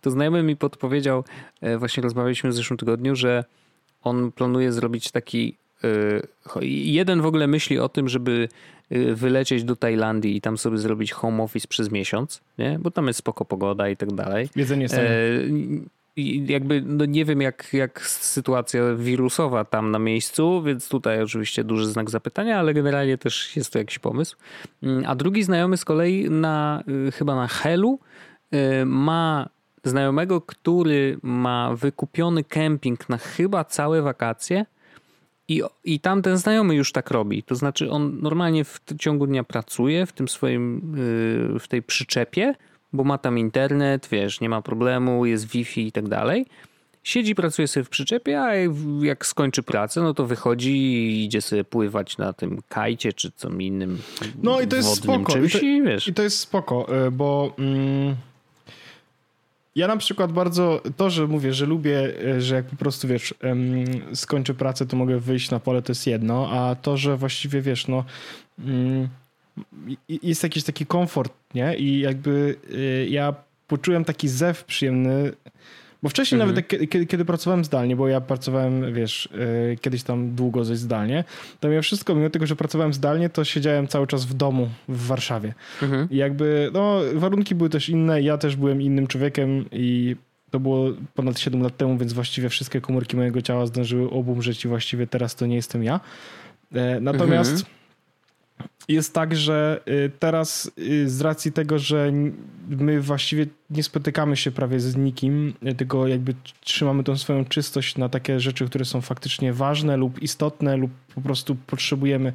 [0.00, 1.24] To znajomy mi podpowiedział,
[1.60, 3.44] e, właśnie rozmawialiśmy w zeszłym tygodniu, że
[4.02, 5.56] on planuje zrobić taki
[6.62, 8.48] jeden w ogóle myśli o tym, żeby
[8.92, 12.78] Y, wylecieć do Tajlandii i tam sobie zrobić home office przez miesiąc, nie?
[12.80, 14.48] bo tam jest spoko pogoda i tak dalej.
[14.56, 15.00] Jedzenie jest e,
[16.16, 21.64] i jakby no nie wiem jak, jak sytuacja wirusowa tam na miejscu, więc tutaj oczywiście
[21.64, 24.36] duży znak zapytania, ale generalnie też jest to jakiś pomysł.
[25.06, 27.98] A drugi znajomy z kolei na y, chyba na Helu
[28.54, 29.48] y, ma
[29.84, 34.66] znajomego, który ma wykupiony kemping na chyba całe wakacje
[35.48, 37.42] i, i tamten znajomy już tak robi.
[37.42, 40.94] To znaczy on normalnie w ciągu dnia pracuje w tym swoim,
[41.52, 42.54] yy, w tej przyczepie,
[42.92, 46.46] bo ma tam internet, wiesz, nie ma problemu, jest Wi-Fi i tak dalej.
[47.02, 48.54] Siedzi, pracuje sobie w przyczepie, a
[49.00, 53.48] jak skończy pracę, no to wychodzi i idzie sobie pływać na tym kajcie czy co
[53.48, 53.98] innym.
[54.42, 55.38] No i to jest spoko.
[55.38, 56.08] I, to, i, wiesz.
[56.08, 57.54] I to jest spoko, y, bo.
[57.58, 58.16] Mm
[59.74, 63.34] ja na przykład bardzo, to, że mówię, że lubię, e, że jak po prostu, wiesz,
[64.14, 67.88] skończę pracę, to mogę wyjść na pole, to jest jedno, a to, że właściwie, wiesz,
[67.88, 68.04] no
[68.58, 69.08] mm,
[70.08, 71.76] jest jakiś taki komfort, nie?
[71.76, 73.34] I jakby e, ja
[73.66, 75.32] poczułem taki zew przyjemny
[76.04, 76.50] bo wcześniej mhm.
[76.50, 79.28] nawet kiedy, kiedy, pracowałem zdalnie, bo ja pracowałem, wiesz,
[79.70, 81.24] yy, kiedyś tam długo coś zdalnie,
[81.60, 85.06] to ja wszystko, mimo tego, że pracowałem zdalnie, to siedziałem cały czas w domu w
[85.06, 85.54] Warszawie.
[85.82, 86.10] Mhm.
[86.10, 90.16] I jakby, no, warunki były też inne, ja też byłem innym człowiekiem i
[90.50, 94.68] to było ponad 7 lat temu, więc właściwie wszystkie komórki mojego ciała zdążyły obumrzeć i
[94.68, 96.00] właściwie teraz to nie jestem ja.
[96.74, 97.83] E, natomiast mhm
[98.88, 102.12] jest tak, że y, teraz y, z racji tego, że
[102.68, 107.96] my właściwie nie spotykamy się prawie z nikim, y, tylko jakby trzymamy tą swoją czystość
[107.96, 112.32] na takie rzeczy, które są faktycznie ważne lub istotne lub po prostu potrzebujemy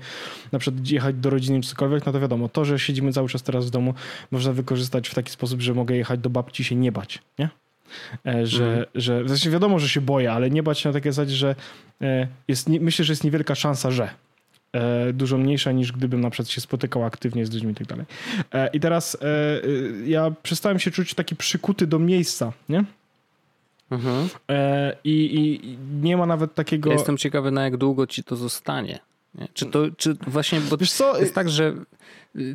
[0.52, 3.44] na przykład jechać do rodziny czy cokolwiek, no to wiadomo, to, że siedzimy cały czas
[3.44, 3.94] teraz w domu
[4.32, 7.50] można wykorzystać w taki sposób, że mogę jechać do babci się nie bać, nie?
[8.26, 8.86] E, że, mm.
[8.96, 11.56] że w sensie wiadomo, że się boję, ale nie bać się na takie zasadzie, że
[12.02, 14.10] e, jest, myślę, że jest niewielka szansa, że
[15.14, 18.06] dużo mniejsza niż gdybym na przykład się spotykał aktywnie z ludźmi i tak dalej.
[18.54, 19.28] E, I teraz e,
[20.06, 22.84] ja przestałem się czuć taki przykuty do miejsca, nie?
[23.92, 24.30] Mhm.
[25.04, 26.90] I, I, nie ma nawet takiego.
[26.90, 29.00] Ja jestem ciekawy, na jak długo ci to zostanie.
[29.36, 29.48] Nie?
[29.54, 31.20] Czy to, czy właśnie, bo Wiesz co?
[31.20, 31.74] jest tak, że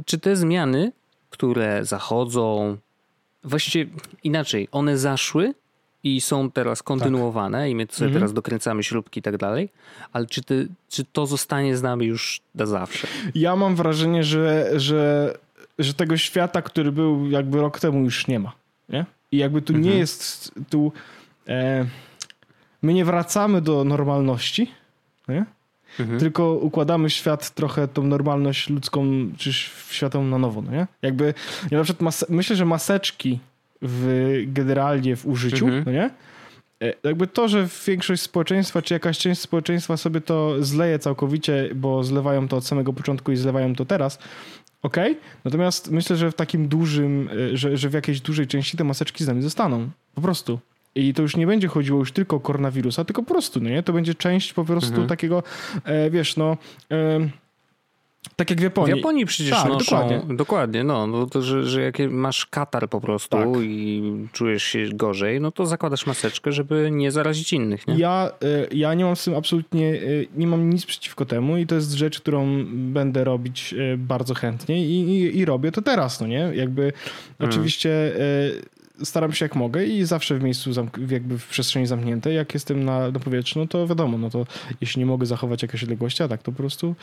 [0.06, 0.92] czy te zmiany,
[1.30, 2.76] które zachodzą,
[3.44, 3.90] właściwie
[4.24, 5.54] inaczej, one zaszły
[6.04, 7.70] i są teraz kontynuowane tak.
[7.70, 8.20] i my sobie mhm.
[8.20, 9.68] teraz dokręcamy śrubki i tak dalej,
[10.12, 13.06] ale czy, ty, czy to zostanie z nami już na zawsze?
[13.34, 15.34] Ja mam wrażenie, że, że,
[15.78, 18.52] że tego świata, który był jakby rok temu już nie ma.
[18.88, 19.04] Nie?
[19.32, 19.92] I jakby tu mhm.
[19.92, 20.92] nie jest tu
[21.48, 21.86] e,
[22.82, 24.70] my nie wracamy do normalności,
[25.28, 25.44] nie?
[26.00, 26.20] Mhm.
[26.20, 29.52] tylko układamy świat trochę tą normalność ludzką czy
[29.90, 30.86] światową na nowo, no nie?
[31.02, 31.34] Jakby
[31.70, 33.40] ja na przykład myślę, że maseczki
[33.84, 35.84] w, generalnie w użyciu, mhm.
[35.86, 36.10] no nie?
[36.82, 42.04] E, jakby to, że większość społeczeństwa, czy jakaś część społeczeństwa sobie to zleje całkowicie, bo
[42.04, 44.18] zlewają to od samego początku i zlewają to teraz,
[44.82, 44.96] ok.
[45.44, 49.24] Natomiast myślę, że w takim dużym, e, że, że w jakiejś dużej części te maseczki
[49.24, 49.90] z nami zostaną.
[50.14, 50.58] Po prostu.
[50.94, 53.82] I to już nie będzie chodziło już tylko o koronawirusa, tylko po prostu, no nie?
[53.82, 55.08] To będzie część po prostu mhm.
[55.08, 55.42] takiego,
[55.84, 56.56] e, wiesz, no...
[56.90, 57.28] E,
[58.36, 58.92] tak jak w Japonii.
[58.92, 60.36] W Japonii przecież tak, noszą, dokładnie.
[60.36, 63.48] dokładnie, no, no to, że, że jak masz katar po prostu tak.
[63.62, 67.94] i czujesz się gorzej, no to zakładasz maseczkę, żeby nie zarazić innych, nie?
[67.94, 70.00] Ja, e, ja nie mam z tym absolutnie, e,
[70.36, 74.86] nie mam nic przeciwko temu i to jest rzecz, którą będę robić e, bardzo chętnie
[74.86, 76.50] i, i, i robię to teraz, no nie?
[76.54, 77.50] Jakby hmm.
[77.50, 78.12] oczywiście
[79.02, 80.70] staram się jak mogę i zawsze w miejscu,
[81.10, 82.36] jakby w przestrzeni zamkniętej.
[82.36, 84.46] Jak jestem na, na powietrzu, no to wiadomo, no to
[84.80, 86.94] jeśli nie mogę zachować jakiejś odległości, a tak to po prostu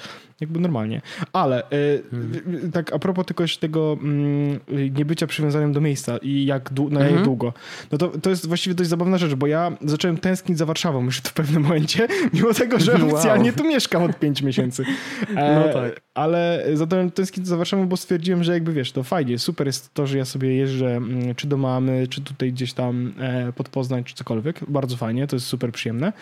[0.42, 1.02] jakby normalnie.
[1.34, 1.64] Ale
[2.12, 2.72] hmm.
[2.72, 4.60] tak a propos tylko jeszcze tego mm,
[4.92, 7.24] niebycia przywiązanym do miejsca i jak, na jak mhm.
[7.24, 7.54] długo,
[7.92, 11.18] no to, to jest właściwie dość zabawna rzecz, bo ja zacząłem tęsknić za Warszawą już
[11.18, 13.58] w pewnym momencie, mimo tego, że oficjalnie wow.
[13.58, 14.84] tu mieszkam od pięć miesięcy.
[15.36, 16.02] E, no tak.
[16.14, 20.08] Ale zacząłem tęsknić za Warszawą, bo stwierdziłem, że jakby wiesz, to fajnie, super jest to,
[20.08, 24.04] że ja sobie jeżdżę mm, czy do mamy, czy tutaj gdzieś tam e, pod Poznań,
[24.04, 24.60] czy cokolwiek.
[24.68, 26.14] Bardzo fajnie, to jest super przyjemne.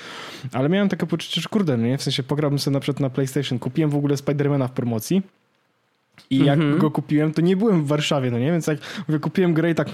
[0.54, 1.98] Ale miałem takie poczucie, że kurde, nie?
[1.98, 3.60] W sensie pograłbym sobie na przykład na PlayStation.
[3.60, 5.22] Kupiłem w ogóle Spidermana w promocji.
[6.30, 6.82] I jak mm -hmm.
[6.82, 8.52] go kupiłem, to nie byłem w Warszawie, no nie?
[8.52, 9.89] Więc jak mówię, kupiłem grę i tak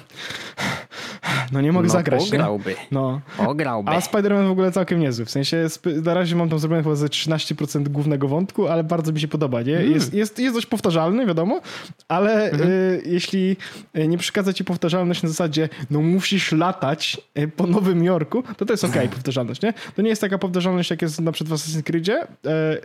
[1.51, 2.25] no nie mogę no, zagrać.
[2.25, 2.69] Pograłby.
[2.69, 2.75] Nie?
[2.91, 3.21] No.
[3.37, 3.91] Pograłby.
[3.91, 5.25] A Spider-Man w ogóle całkiem niezły.
[5.25, 5.67] W sensie
[6.03, 9.61] na razie mam tam zrobione chyba ze 13% głównego wątku, ale bardzo mi się podoba,
[9.61, 9.77] nie?
[9.77, 9.91] Mm.
[9.91, 11.61] Jest, jest, jest dość powtarzalny, wiadomo,
[12.07, 12.69] ale mm -hmm.
[12.69, 13.57] y, jeśli
[13.97, 18.65] y, nie przeszkadza ci powtarzalność na zasadzie, no musisz latać y, po Nowym Jorku, to
[18.65, 19.73] to jest okej okay, powtarzalność, nie?
[19.95, 22.27] To nie jest taka powtarzalność, jak jest na przykład w Assassin's Creedzie, y,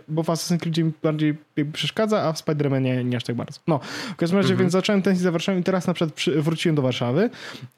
[0.07, 1.35] bo w Assassin's Creedzie mi bardziej
[1.73, 3.59] przeszkadza, a w Spider-Manie nie aż tak bardzo.
[3.67, 3.79] No,
[4.13, 4.61] w każdym razie, mm -hmm.
[4.61, 7.29] więc zacząłem tęsknić za Warszawą i teraz na przykład przy, wróciłem do Warszawy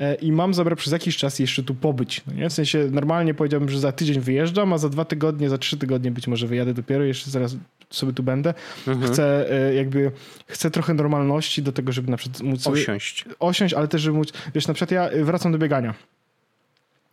[0.02, 2.22] y, i mam zabrać przez jakiś czas jeszcze tu pobyć.
[2.28, 2.50] No nie?
[2.50, 6.12] W sensie normalnie powiedziałbym, że za tydzień wyjeżdżam, a za dwa tygodnie, za trzy tygodnie
[6.12, 7.56] być może wyjadę dopiero, jeszcze zaraz
[7.90, 8.54] sobie tu będę.
[8.88, 9.14] Mhm.
[9.14, 10.12] Chcę e, jakby,
[10.48, 12.68] chcę trochę normalności do tego, żeby na przykład móc...
[12.68, 13.26] Osiąść.
[13.40, 14.34] Osiąść, ale też, żeby móc...
[14.56, 15.94] Wiesz, na przykład ja wracam do biegania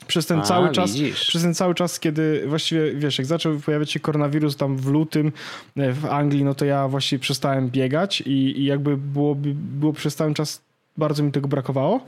[0.06, 3.90] przez ten A, cały czas, przez ten cały czas, kiedy właściwie, wiesz, jak zaczął pojawiać
[3.90, 5.32] się koronawirus tam w lutym
[5.76, 10.16] e, w Anglii, no to ja właściwie przestałem biegać i, i jakby było, było przez
[10.16, 10.62] cały czas
[10.96, 12.00] bardzo mi tego brakowało.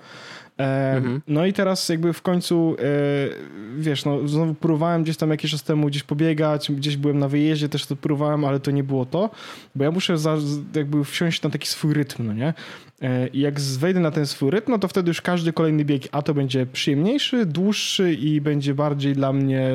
[0.59, 1.21] E, mhm.
[1.29, 2.85] No i teraz jakby w końcu, e,
[3.79, 7.69] wiesz, no znowu próbowałem gdzieś tam jakiś czas temu gdzieś pobiegać, gdzieś byłem na wyjeździe,
[7.69, 9.31] też to próbowałem, ale to nie było to,
[9.75, 10.37] bo ja muszę za,
[10.75, 12.55] jakby wsiąść na taki swój rytm, no nie?
[13.03, 16.03] E, I jak wejdę na ten swój rytm, no to wtedy już każdy kolejny bieg,
[16.12, 19.71] a to będzie przyjemniejszy, dłuższy i będzie bardziej dla mnie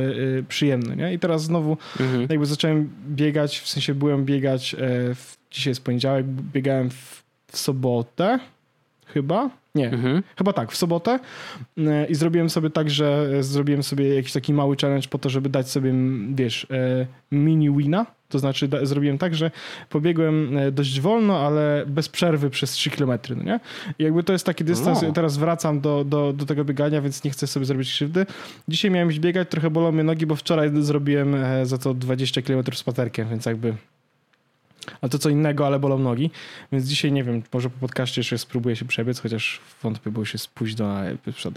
[0.48, 1.14] przyjemny, nie?
[1.14, 2.28] I teraz znowu mhm.
[2.30, 4.76] jakby zacząłem biegać, w sensie byłem biegać,
[5.16, 8.40] w, dzisiaj jest poniedziałek, biegałem w, w sobotę,
[9.06, 10.24] chyba, nie, mhm.
[10.38, 11.20] chyba tak, w sobotę
[11.78, 15.50] e, i zrobiłem sobie tak, że zrobiłem sobie jakiś taki mały challenge po to, żeby
[15.50, 15.94] dać sobie,
[16.36, 18.06] wiesz, e, mini wina.
[18.30, 19.52] To znaczy da, zrobiłem tak, że
[19.90, 23.60] pobiegłem e, dość wolno, ale bez przerwy przez 3 km, no nie?
[24.00, 25.12] I jakby to jest taki dystans, no.
[25.12, 28.26] teraz wracam do, do, do tego biegania, więc nie chcę sobie zrobić krzywdy.
[28.68, 32.64] Dzisiaj miałem iść biegać, trochę bolą mnie nogi, bo wczoraj zrobiłem za to 20 km
[32.74, 33.74] spacerkiem, więc jakby
[35.02, 36.32] a to co innego, ale bolą nogi.
[36.72, 40.34] Więc dzisiaj nie wiem, może po podcaście jeszcze spróbuję się przebiec, chociaż wątpię, bo już
[40.34, 40.94] jest późno,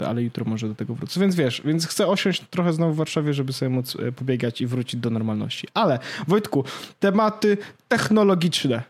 [0.07, 1.19] ale jutro może do tego wrócę.
[1.19, 4.67] Więc wiesz, więc chcę osiąść trochę znowu w Warszawie, żeby sobie móc e, pobiegać i
[4.67, 5.67] wrócić do normalności.
[5.73, 6.63] Ale Wojtku,
[6.99, 8.83] tematy technologiczne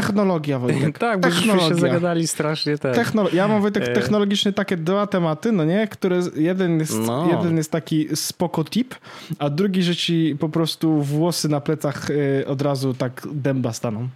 [0.00, 0.98] technologia, Wojtek.
[1.08, 2.78] tak, bo się zagadali strasznie.
[2.78, 2.94] Tak.
[2.94, 3.92] Technolo ja mam, Wojtek, e.
[3.92, 5.88] technologicznie takie dwa tematy, no nie?
[5.88, 7.28] Które jeden jest, no.
[7.30, 8.94] jeden jest taki spoko tip,
[9.38, 14.08] a drugi, że ci po prostu włosy na plecach e, od razu tak dęba staną.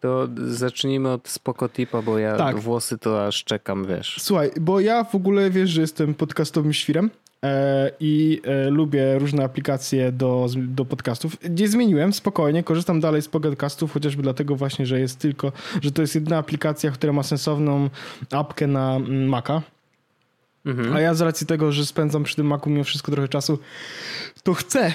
[0.00, 2.60] To zacznijmy od spoko tipa, bo ja tak.
[2.60, 4.16] włosy to aż czekam, wiesz.
[4.20, 7.10] Słuchaj, bo ja w ogóle wiesz, że jestem podcastowym świrem.
[7.44, 11.36] E, i e, lubię różne aplikacje do, do podcastów.
[11.50, 15.52] Nie zmieniłem, spokojnie, korzystam dalej z podcastów, chociażby dlatego właśnie, że jest tylko,
[15.82, 17.90] że to jest jedna aplikacja, która ma sensowną
[18.30, 19.62] apkę na mm, Maca.
[20.66, 20.96] Mhm.
[20.96, 23.58] A ja z racji tego, że spędzam przy tym Macu mimo wszystko trochę czasu,
[24.42, 24.94] to chcę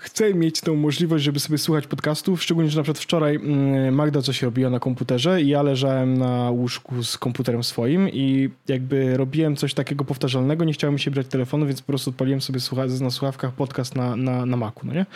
[0.00, 4.22] chcę mieć tą możliwość, żeby sobie słuchać podcastów, szczególnie, że na przykład wczoraj mm, Magda
[4.22, 9.56] coś robiła na komputerze i ja leżałem na łóżku z komputerem swoim i jakby robiłem
[9.56, 12.60] coś takiego powtarzalnego, nie chciałem mi się brać telefonu, więc po prostu odpaliłem sobie
[13.00, 15.06] na słuchawkach podcast na, na, na Macu, no nie?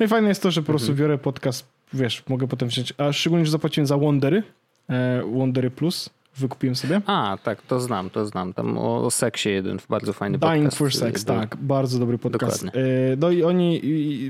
[0.00, 0.98] No i fajne jest to, że po prostu mhm.
[0.98, 4.42] biorę podcast, wiesz, mogę potem wziąć, a szczególnie, że zapłaciłem za Wondery,
[4.90, 7.00] e, Wondery Plus, wykupiłem sobie.
[7.06, 8.52] A, tak, to znam, to znam.
[8.52, 10.78] Tam o, o seksie jeden, bardzo fajny Dying podcast.
[10.78, 12.64] for Sex, tak, bardzo dobry podcast.
[12.64, 12.82] Dokładnie.
[12.82, 13.80] E, no i oni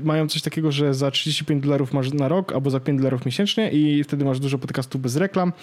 [0.03, 3.71] mają coś takiego, że za 35 dolarów masz na rok, albo za 5 dolarów miesięcznie
[3.71, 5.53] i wtedy masz dużo podcastów bez reklam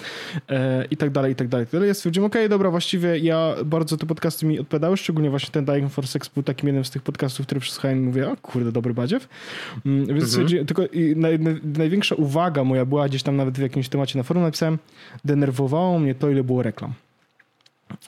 [0.48, 1.66] e, i tak dalej, i tak dalej.
[1.66, 5.50] Tyle jest, stwierdziłem, okej, okay, dobra, właściwie ja bardzo te podcasty mi odpowiadały, szczególnie właśnie
[5.52, 8.36] ten Dying for Sex był takim jednym z tych podcastów, który przesłuchałem i mówię, o
[8.36, 9.28] kurde, dobry badziew.
[9.86, 10.66] Mm, więc mhm.
[10.66, 10.82] tylko
[11.16, 11.38] naj,
[11.78, 14.78] największa uwaga moja była gdzieś tam nawet w jakimś temacie na forum napisałem,
[15.24, 16.92] denerwowało mnie to, ile było reklam.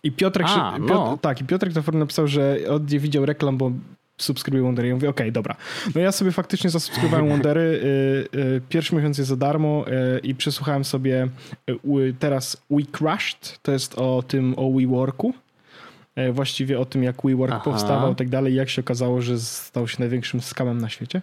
[0.03, 1.19] I Piotrek, A, Piotr, no.
[1.21, 3.73] tak, i Piotrek to napisał, że od nie widział reklam, bo
[4.19, 4.89] subskrybuję Wondery.
[4.89, 5.57] Ja mówię, okej, okay, dobra.
[5.95, 7.61] No ja sobie faktycznie zasubskrybowałem Wondery.
[7.61, 9.85] Y, y, pierwszy miesiąc jest za darmo
[10.17, 11.29] y, i przesłuchałem sobie
[12.19, 13.59] teraz We Crushed.
[13.63, 15.35] To jest o tym, o WeWorku.
[16.17, 17.63] E, właściwie o tym, jak WeWork Aha.
[17.65, 21.23] powstawał i tak dalej, jak się okazało, że stał się największym skamem na świecie.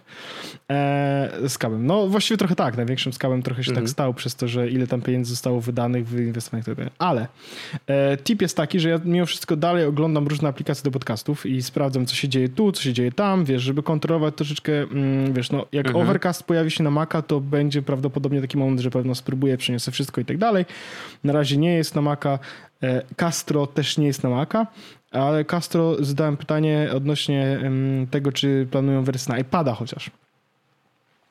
[0.70, 1.86] E, skamem.
[1.86, 3.86] No właściwie trochę tak, największym skamem trochę się tak mhm.
[3.86, 6.84] tak stał przez to, że ile tam pieniędzy zostało wydanych, wyinwestowanych itd.
[6.84, 7.28] Tak Ale
[7.86, 11.62] e, tip jest taki, że ja mimo wszystko dalej oglądam różne aplikacje do podcastów i
[11.62, 15.50] sprawdzam, co się dzieje tu, co się dzieje tam, wiesz, żeby kontrolować troszeczkę, mm, wiesz,
[15.50, 16.06] no jak mhm.
[16.06, 20.20] Overcast pojawi się na Maca, to będzie prawdopodobnie taki moment, że pewno spróbuję, przeniosę wszystko
[20.20, 20.64] i tak dalej.
[21.24, 22.38] Na razie nie jest na Maca,
[23.16, 24.66] Castro też nie jest na Maca,
[25.10, 27.60] ale Castro zadałem pytanie odnośnie
[28.10, 30.10] tego, czy planują wersję na iPada chociaż.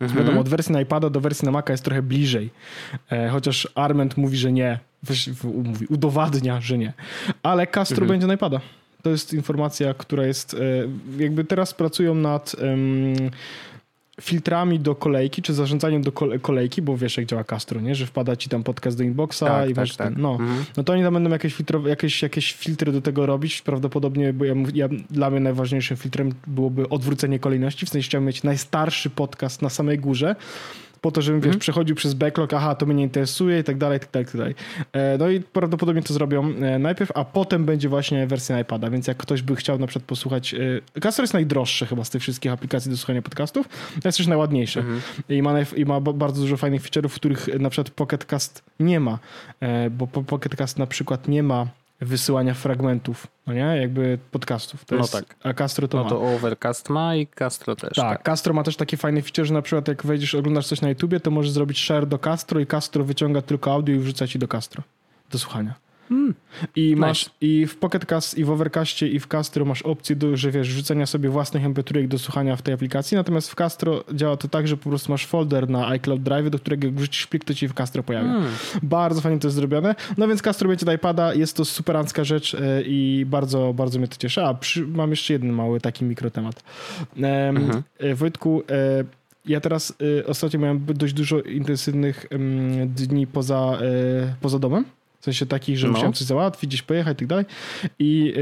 [0.01, 0.19] Mhm.
[0.19, 2.49] Wiadomo, od wersji na iPada do wersji na Maca jest trochę bliżej.
[3.11, 4.79] E, chociaż Arment mówi, że nie.
[5.43, 6.93] Mówi, udowadnia, że nie.
[7.43, 8.09] Ale Castro mhm.
[8.09, 8.61] będzie na iPada.
[9.03, 10.53] To jest informacja, która jest.
[10.53, 10.57] E,
[11.23, 12.55] jakby teraz pracują nad
[14.21, 16.11] filtrami do kolejki, czy zarządzaniem do
[16.41, 17.95] kolejki, bo wiesz jak działa Castro, nie?
[17.95, 20.17] że wpada ci tam podcast do inboxa tak, i tak, tak.
[20.17, 20.31] No.
[20.31, 20.65] Mhm.
[20.77, 24.45] no to oni tam będą jakieś, filtro, jakieś, jakieś filtry do tego robić, prawdopodobnie, bo
[24.45, 29.61] ja, ja, dla mnie najważniejszym filtrem byłoby odwrócenie kolejności, w sensie chciałbym mieć najstarszy podcast
[29.61, 30.35] na samej górze,
[31.01, 31.59] po to, żebym, wiesz, mhm.
[31.59, 34.37] przechodził przez backlog, aha, to mnie nie interesuje i tak dalej, i tak dalej, tak
[34.37, 34.55] dalej.
[34.93, 39.07] E, no i prawdopodobnie to zrobią e, najpierw, a potem będzie właśnie wersja iPada, więc
[39.07, 42.51] jak ktoś by chciał na przykład posłuchać, e, Castor jest najdroższy chyba z tych wszystkich
[42.51, 43.67] aplikacji do słuchania podcastów,
[44.01, 45.01] to jest też najładniejsze mm.
[45.29, 49.19] i, ma, i ma bardzo dużo fajnych feature'ów, których na przykład Pocket Cast nie ma,
[49.91, 51.67] bo Pocket Cast na przykład nie ma
[52.01, 53.77] wysyłania fragmentów, no nie?
[53.81, 54.85] Jakby podcastów.
[54.85, 55.35] To no jest, tak.
[55.43, 56.09] A Castro to no ma.
[56.09, 57.93] to Overcast ma i Castro też.
[57.95, 60.81] Tak, tak, Castro ma też takie fajne feature, że na przykład jak wejdziesz, oglądasz coś
[60.81, 64.27] na YouTubie, to możesz zrobić share do Castro i Castro wyciąga tylko audio i wrzuca
[64.27, 64.83] ci do Castro,
[65.31, 65.73] do słuchania.
[66.11, 66.33] Mm.
[66.75, 70.37] I masz i w Pocket Cast, i w Overcastie, i w Castro masz opcję, do,
[70.37, 74.37] że wiesz, rzucenia sobie własnych mp do słuchania w tej aplikacji, natomiast w Castro działa
[74.37, 77.45] to tak, że po prostu masz folder na iCloud Drive, do którego jak wrzucisz plik,
[77.45, 78.35] to ci w Castro pojawia.
[78.35, 78.43] Mm.
[78.83, 79.95] Bardzo fajnie to jest zrobione.
[80.17, 84.07] No więc Castro będzie do iPada, jest to superancka rzecz e, i bardzo, bardzo mnie
[84.07, 84.43] to cieszy.
[84.43, 86.63] A przy, mam jeszcze jeden mały taki mikrotemat.
[87.17, 87.83] E, mhm.
[88.15, 89.03] Wojtku, e,
[89.45, 89.93] ja teraz
[90.27, 93.79] ostatnio miałem dość dużo intensywnych y, dni poza,
[94.41, 94.85] poza domem.
[95.21, 95.93] W sensie takich, że no.
[95.93, 97.45] musiałem coś załatwić, gdzieś pojechać i tak dalej.
[97.99, 98.33] I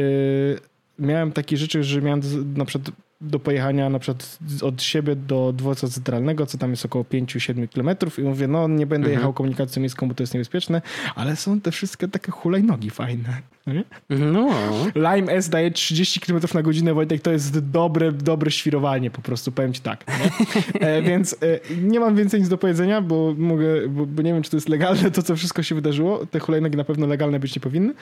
[0.99, 2.21] miałem takie rzeczy, że miałem
[2.55, 7.03] na przykład do pojechania na przykład od siebie do dworca centralnego, co tam jest około
[7.03, 9.13] 5-7 kilometrów i mówię, no nie będę mhm.
[9.13, 10.81] jechał komunikacją miejską, bo to jest niebezpieczne,
[11.15, 13.41] ale są te wszystkie takie hulajnogi fajne.
[13.67, 13.83] Nie?
[14.09, 14.49] No.
[14.95, 19.51] Lime S daje 30 km na godzinę, Wojtek, to jest dobre, dobre świrowanie po prostu,
[19.51, 20.03] powiem ci tak.
[20.79, 24.43] e, więc e, nie mam więcej nic do powiedzenia, bo mogę, bo, bo, nie wiem,
[24.43, 26.25] czy to jest legalne, to co wszystko się wydarzyło.
[26.25, 27.93] Te hulajnogi na pewno legalne być nie powinny.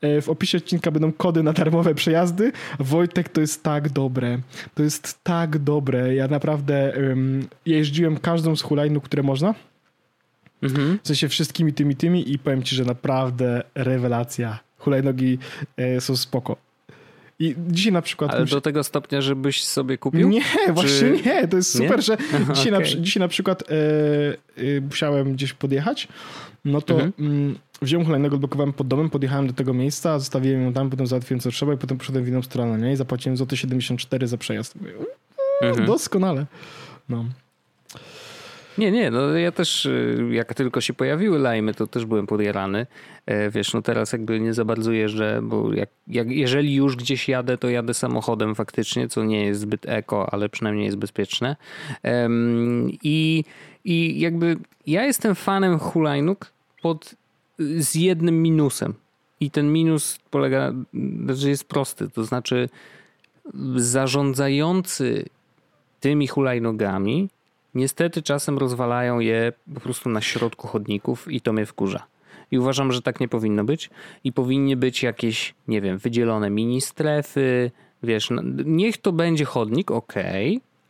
[0.00, 2.52] E, w opisie odcinka będą kody na darmowe przejazdy.
[2.78, 4.38] Wojtek, to jest tak dobre.
[4.74, 6.14] To jest tak dobre.
[6.14, 9.54] Ja naprawdę um, jeździłem każdą z hulajnóg, które można.
[10.62, 10.98] Mhm.
[11.02, 15.38] W sensie wszystkimi tymi, tymi i powiem ci, że naprawdę rewelacja hulajnogi
[15.76, 16.56] e, są spoko.
[17.38, 18.30] I dzisiaj na przykład.
[18.30, 20.28] Ale do tego stopnia, żebyś sobie kupił?
[20.28, 20.72] Nie, Czy...
[20.72, 21.48] właśnie nie.
[21.48, 22.02] To jest super, nie?
[22.02, 22.16] że
[22.54, 22.80] dzisiaj, okay.
[22.80, 26.08] na, dzisiaj na przykład e, musiałem gdzieś podjechać.
[26.64, 27.12] No to mhm.
[27.18, 31.40] mm, wziąłem hulajnogę, odblokowałem pod domem, podjechałem do tego miejsca, zostawiłem ją tam, potem załatwiłem
[31.40, 32.92] co trzeba i potem poszedłem w inną stronę nie?
[32.92, 34.74] i zapłaciłem złote 74 za przejazd.
[35.62, 35.86] Mhm.
[35.86, 36.46] Doskonale.
[37.08, 37.24] No.
[38.78, 42.86] Nie, nie, no ja też y, jak tylko się pojawiły lajmy, to też byłem podjarany.
[43.26, 47.28] E, wiesz, no teraz jakby nie za bardzo jeżdżę, bo jak, jak, jeżeli już gdzieś
[47.28, 51.56] jadę, to jadę samochodem faktycznie, co nie jest zbyt eko, ale przynajmniej jest bezpieczne.
[53.02, 53.44] I,
[53.84, 54.56] i jakby
[54.86, 56.52] ja jestem fanem hulajnóg
[56.82, 57.14] pod,
[57.58, 58.94] z jednym minusem.
[59.40, 60.72] I ten minus polega,
[61.28, 62.68] że jest prosty, to znaczy
[63.76, 65.24] zarządzający
[66.00, 67.28] tymi hulajnogami
[67.74, 72.06] Niestety czasem rozwalają je po prostu na środku chodników i to mnie wkurza.
[72.50, 73.90] I uważam, że tak nie powinno być.
[74.24, 77.70] I powinny być jakieś, nie wiem, wydzielone mini strefy.
[78.02, 78.28] Wiesz,
[78.64, 80.14] niech to będzie chodnik, ok,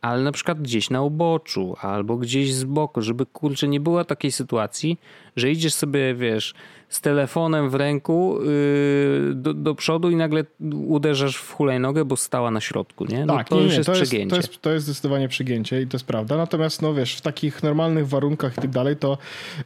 [0.08, 4.32] ale na przykład gdzieś na uboczu albo gdzieś z boku, żeby kurczę nie było takiej
[4.32, 4.98] sytuacji,
[5.36, 6.54] że idziesz sobie, wiesz,
[6.88, 10.44] z telefonem w ręku yy, do, do, przodu i nagle
[10.86, 13.26] uderzasz w hulajnogę, bo stała na środku, nie?
[13.26, 14.36] No tak, to nie, już nie, jest to przegięcie.
[14.36, 16.36] Jest, to, jest, to jest zdecydowanie przegięcie i to jest prawda.
[16.36, 19.18] Natomiast, no wiesz, w takich normalnych warunkach i tak dalej, to,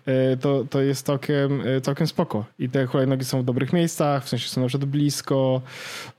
[0.06, 2.44] yy, to, to jest całkiem, yy, całkiem spoko.
[2.58, 5.62] I te hulajnogi są w dobrych miejscach, w sensie są na przykład blisko,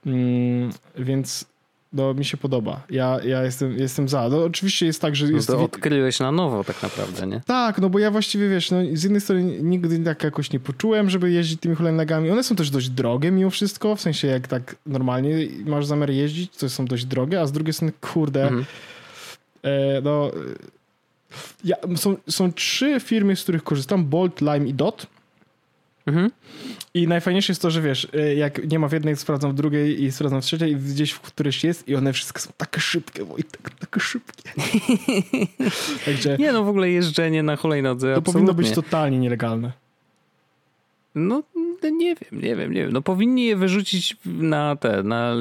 [0.06, 1.53] mm, więc
[1.94, 2.82] no, mi się podoba.
[2.90, 4.30] Ja, ja jestem, jestem za.
[4.30, 5.26] No, oczywiście jest tak, że...
[5.26, 5.48] No jest...
[5.48, 7.42] to odkryłeś na nowo tak naprawdę, nie?
[7.46, 11.10] Tak, no bo ja właściwie, wiesz, no, z jednej strony nigdy tak jakoś nie poczułem,
[11.10, 12.32] żeby jeździć tymi hulajnogami.
[12.32, 16.58] One są też dość drogie mimo wszystko, w sensie jak tak normalnie masz zamiar jeździć,
[16.58, 18.66] to są dość drogie, a z drugiej strony, kurde, mhm.
[19.64, 20.32] e, no...
[21.64, 25.08] Ja, są, są trzy firmy, z których korzystam, Bolt, Lime i Dot.
[26.06, 26.32] Mhm.
[26.94, 30.04] I najfajniejsze jest to, że wiesz, y, jak nie ma w jednej, sprawdzam w drugiej
[30.04, 33.26] i sprawdzam w trzeciej i gdzieś w którejś jest i one wszystkie są takie szybkie,
[33.26, 34.50] Wojtek, takie szybkie.
[36.06, 38.34] Także, nie no, w ogóle jeżdżenie na hulajnodze To absolutnie.
[38.34, 39.72] powinno być totalnie nielegalne.
[41.16, 41.44] No,
[41.92, 42.92] nie wiem, nie wiem, nie wiem.
[42.92, 45.34] No powinni je wyrzucić na te, na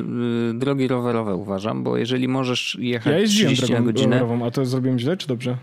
[0.51, 4.19] y, drogi rowerowe uważam, bo jeżeli możesz jechać ja jeździłem 30 drogą na godzinę...
[4.19, 5.57] rowerową, a to zrobiłem źle czy dobrze?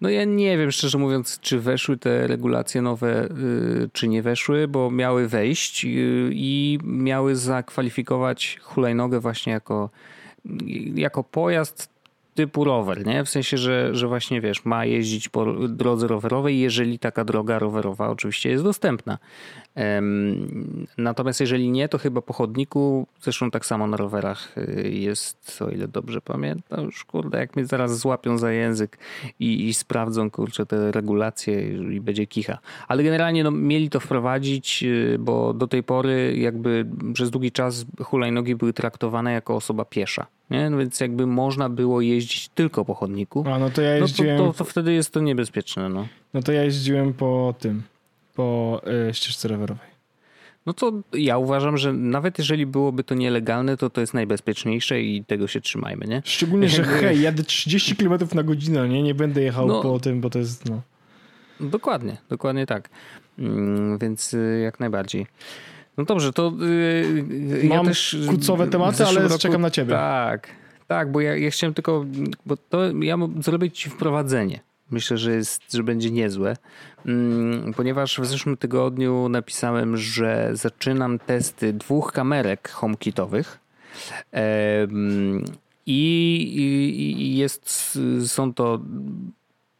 [0.00, 4.68] No ja nie wiem, szczerze mówiąc, czy weszły te regulacje nowe, y, czy nie weszły,
[4.68, 5.88] bo miały wejść y,
[6.32, 9.90] i miały zakwalifikować hulajnogę właśnie jako,
[10.94, 11.99] jako pojazd
[12.40, 13.24] typu rower, nie?
[13.24, 18.08] W sensie, że, że właśnie wiesz, ma jeździć po drodze rowerowej, jeżeli taka droga rowerowa
[18.08, 19.18] oczywiście jest dostępna.
[20.98, 25.70] Natomiast jeżeli nie, to chyba po chodniku, zresztą tak samo na rowerach y, jest, o
[25.70, 28.98] ile dobrze pamiętam, już kurde, jak mnie zaraz złapią za język
[29.40, 32.58] i, i sprawdzą, kurczę, te regulacje i będzie kicha.
[32.88, 37.84] Ale generalnie no, mieli to wprowadzić, y, bo do tej pory jakby przez długi czas
[38.02, 40.26] hulajnogi były traktowane jako osoba piesza.
[40.50, 40.70] Nie?
[40.70, 43.44] No więc jakby można było jeździć tylko po chodniku.
[43.54, 44.36] A no to ja jeździłem...
[44.36, 45.88] No to, to, to wtedy jest to niebezpieczne.
[45.88, 46.06] No.
[46.34, 47.82] no to ja jeździłem po tym,
[48.34, 49.90] po y, ścieżce rowerowej.
[50.66, 55.24] No to ja uważam, że nawet jeżeli byłoby to nielegalne, to to jest najbezpieczniejsze i
[55.24, 56.22] tego się trzymajmy, nie?
[56.24, 59.02] Szczególnie, że hej, jadę 30 km na godzinę, nie?
[59.02, 60.82] Nie będę jechał no, po tym, bo to jest, no...
[61.60, 62.88] Dokładnie, dokładnie tak.
[63.38, 65.26] Mm, więc y, jak najbardziej.
[66.00, 68.16] No dobrze, to yy, Mam ja też...
[68.28, 69.92] kucowe tematy, ale roku, czekam na ciebie.
[69.92, 70.48] Tak,
[70.86, 72.04] tak, bo ja, ja chciałem tylko,
[72.46, 76.56] bo to ja zrobię ci wprowadzenie Myślę, że, jest, że będzie niezłe,
[77.06, 83.58] mm, ponieważ w zeszłym tygodniu napisałem, że zaczynam testy dwóch kamerek HomeKitowych.
[85.86, 88.80] I jest, są to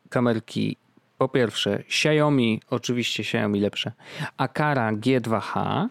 [0.08, 0.76] kamerki
[1.18, 3.92] po pierwsze Xiaomi, oczywiście Xiaomi lepsze,
[4.36, 5.86] Akara G2H.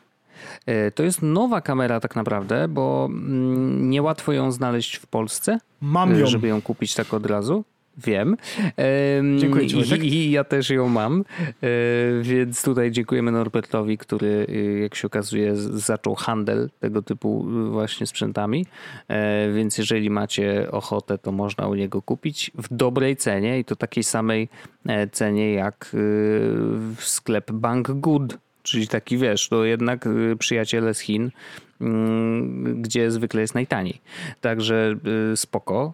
[0.65, 6.19] E, to jest nowa kamera tak naprawdę, bo mm, niełatwo ją znaleźć w Polsce, Mam
[6.19, 6.25] ją.
[6.25, 7.63] żeby ją kupić tak od razu.
[8.05, 8.37] Wiem.
[9.39, 11.67] Dziękuję Ci, I, I, ja też ją mam, e,
[12.21, 18.07] więc tutaj dziękujemy Norbertowi, który y, jak się okazuje zaczął handel tego typu y, właśnie
[18.07, 18.65] sprzętami,
[19.07, 23.75] e, więc jeżeli macie ochotę, to można u niego kupić w dobrej cenie i to
[23.75, 24.49] takiej samej
[24.85, 26.51] e, cenie jak y,
[26.99, 28.37] sklep Bank Good,
[28.69, 30.05] czyli taki wiesz, to jednak
[30.39, 31.31] przyjaciele z Chin,
[31.81, 34.01] mm, gdzie zwykle jest najtaniej.
[34.41, 34.95] Także
[35.35, 35.93] spoko.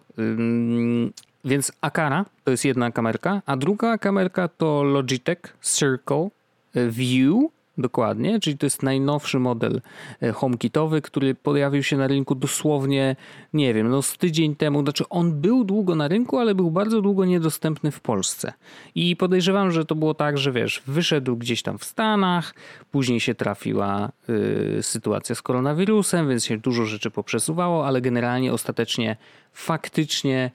[1.44, 6.28] Więc Akara to jest jedna kamerka, a druga kamerka to Logitech Circle
[6.74, 9.80] View, dokładnie, czyli to jest najnowszy model
[10.22, 13.16] e, HomeKitowy, który pojawił się na rynku dosłownie,
[13.52, 17.02] nie wiem, no z tydzień temu, znaczy on był długo na rynku, ale był bardzo
[17.02, 18.52] długo niedostępny w Polsce.
[18.94, 22.54] I podejrzewam, że to było tak, że wiesz, wyszedł gdzieś tam w Stanach,
[22.90, 29.16] później się trafiła y, sytuacja z koronawirusem, więc się dużo rzeczy poprzesuwało, ale generalnie ostatecznie
[29.52, 30.50] faktycznie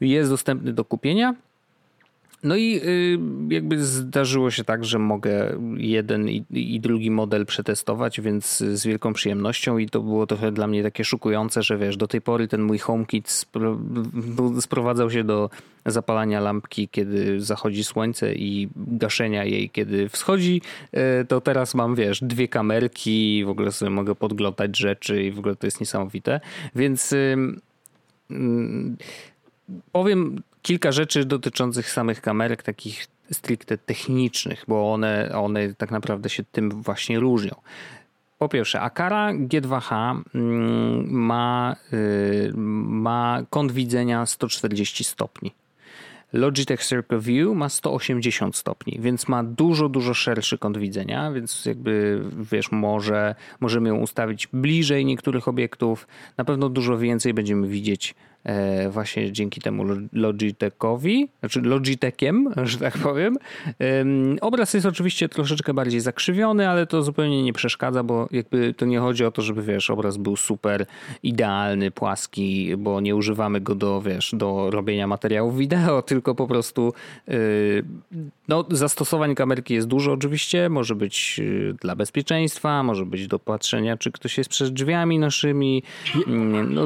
[0.00, 1.34] jest dostępny do kupienia.
[2.42, 3.18] No i y,
[3.48, 9.78] jakby zdarzyło się tak, że mogę jeden i, drugi model przetestować, więc z wielką przyjemnością
[9.78, 12.78] i to było trochę dla mnie takie szukujące, że wiesz, do tej pory ten mój
[12.78, 13.44] HomeKit
[14.60, 15.50] sprowadzał się do
[15.86, 20.62] zapalania lampki, kiedy zachodzi słońce i gaszenia jej, kiedy wschodzi,
[21.20, 25.32] y, to teraz mam, wiesz, dwie kamerki i w ogóle sobie mogę podglądać rzeczy i
[25.32, 26.40] w ogóle to jest niesamowite,
[26.74, 27.14] więc
[29.92, 36.44] powiem kilka rzeczy dotyczących samych kamerek, takich stricte technicznych, bo one, one tak naprawdę się
[36.44, 37.54] tym właśnie różnią.
[38.38, 45.52] Po pierwsze, Akara G2H mm, ma, y, ma kąt widzenia 140 stopni.
[46.32, 52.22] Logitech Circle View ma 180 stopni, więc ma dużo, dużo szerszy kąt widzenia, więc jakby
[52.52, 56.06] wiesz, może, możemy ją ustawić bliżej niektórych obiektów.
[56.36, 58.14] Na pewno dużo więcej będziemy widzieć
[58.90, 63.36] właśnie dzięki temu Logitechowi, znaczy Logitechem, że tak powiem.
[64.40, 68.98] Obraz jest oczywiście troszeczkę bardziej zakrzywiony, ale to zupełnie nie przeszkadza, bo jakby to nie
[68.98, 70.86] chodzi o to, żeby wiesz, obraz był super
[71.22, 76.92] idealny, płaski, bo nie używamy go do, wiesz, do robienia materiałów wideo, tylko po prostu
[77.28, 77.84] y,
[78.48, 83.96] no, zastosowań kamerki jest dużo oczywiście, może być y, dla bezpieczeństwa, może być do patrzenia,
[83.96, 85.82] czy ktoś jest przed drzwiami naszymi.
[86.68, 86.84] No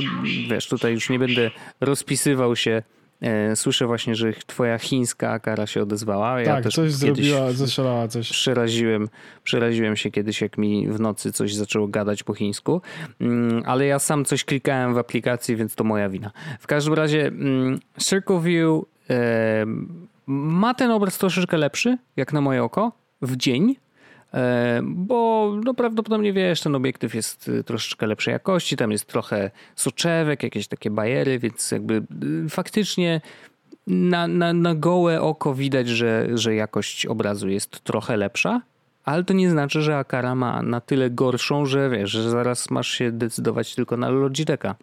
[0.49, 1.46] wiesz, tutaj już nie będę
[1.81, 2.83] rozpisywał się.
[3.21, 6.41] E, słyszę właśnie, że twoja chińska kara się odezwała.
[6.41, 8.31] Ja tak, też coś zrobiła, zastrzelała coś.
[8.31, 9.09] Przeraziłem,
[9.43, 12.83] przeraziłem się kiedyś, jak mi w nocy coś zaczęło gadać po chińsku,
[13.21, 16.31] mm, ale ja sam coś klikałem w aplikacji, więc to moja wina.
[16.61, 18.85] W każdym razie mm, Circle View
[20.27, 22.93] ma ten obraz troszeczkę lepszy, jak na moje oko,
[23.23, 23.86] w dzień, E,
[24.83, 30.43] bo no, prawdopodobnie wiesz, ten obiektyw jest y, troszeczkę lepszej jakości, tam jest trochę soczewek,
[30.43, 32.03] jakieś takie bajery, więc jakby
[32.45, 33.21] y, faktycznie
[33.87, 38.61] na, na, na gołe oko widać, że, że jakość obrazu jest trochę lepsza,
[39.05, 42.89] ale to nie znaczy, że Akara ma na tyle gorszą, że wiesz, że zaraz masz
[42.89, 44.75] się decydować tylko na Logitecha.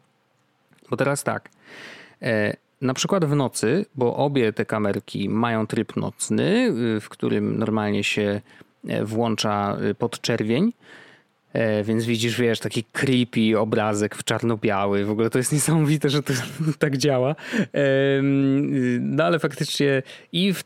[0.90, 1.50] Bo teraz tak,
[2.22, 7.60] e, na przykład w nocy, bo obie te kamerki mają tryb nocny, y, w którym
[7.60, 8.73] normalnie się E,
[9.04, 10.74] włącza y, podczerwień.
[11.54, 15.06] E, więc widzisz, wiesz, taki creepy obrazek w czarno-biały.
[15.06, 16.34] W ogóle to jest niesamowite, że to
[16.80, 17.36] tak działa.
[19.00, 20.64] No ale faktycznie i, w,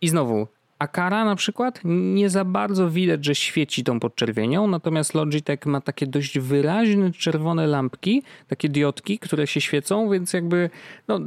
[0.00, 0.46] i znowu
[0.80, 6.06] Akara na przykład nie za bardzo widać, że świeci tą podczerwienią, natomiast Logitech ma takie
[6.06, 10.70] dość wyraźne czerwone lampki, takie diodki, które się świecą, więc jakby
[11.08, 11.20] no,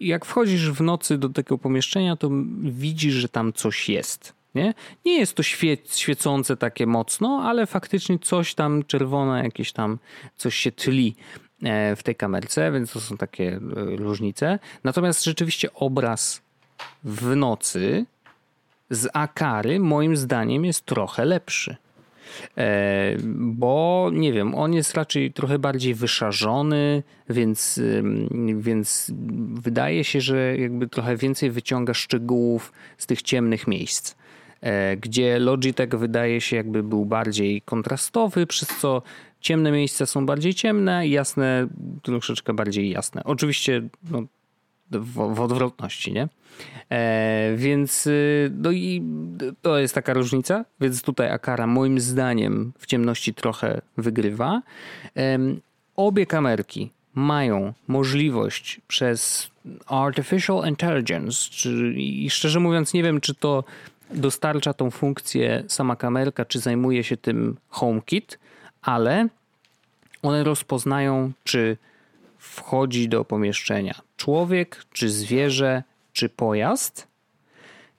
[0.00, 2.30] jak wchodzisz w nocy do tego pomieszczenia, to
[2.62, 4.39] widzisz, że tam coś jest.
[4.54, 4.74] Nie,
[5.04, 9.98] nie jest to świe świecące takie mocno, ale faktycznie coś tam czerwone, jakieś tam
[10.36, 11.16] coś się tli
[11.62, 13.60] e, w tej kamerce, więc to są takie e,
[13.96, 14.58] różnice.
[14.84, 16.42] Natomiast rzeczywiście obraz
[17.04, 18.06] w nocy
[18.90, 21.76] z Akary moim zdaniem jest trochę lepszy.
[22.58, 27.80] E, bo nie wiem, on jest raczej trochę bardziej wyszarzony, więc,
[28.56, 29.12] więc
[29.52, 34.19] wydaje się, że jakby trochę więcej wyciąga szczegółów z tych ciemnych miejsc.
[34.60, 39.02] E, gdzie Logitech wydaje się jakby był bardziej kontrastowy, przez co
[39.40, 41.66] ciemne miejsca są bardziej ciemne, jasne
[42.02, 43.24] troszeczkę bardziej jasne.
[43.24, 44.22] Oczywiście no,
[44.90, 46.28] w, w odwrotności, nie?
[46.90, 49.02] E, więc y, no i
[49.62, 54.62] to jest taka różnica, więc tutaj Akara moim zdaniem w ciemności trochę wygrywa.
[55.16, 55.38] E,
[55.96, 59.50] obie kamerki mają możliwość przez
[59.86, 63.64] artificial intelligence, czy, i szczerze mówiąc nie wiem, czy to
[64.14, 68.38] dostarcza tą funkcję sama kamerka, czy zajmuje się tym HomeKit,
[68.82, 69.28] ale
[70.22, 71.76] one rozpoznają, czy
[72.38, 75.82] wchodzi do pomieszczenia człowiek, czy zwierzę,
[76.12, 77.09] czy pojazd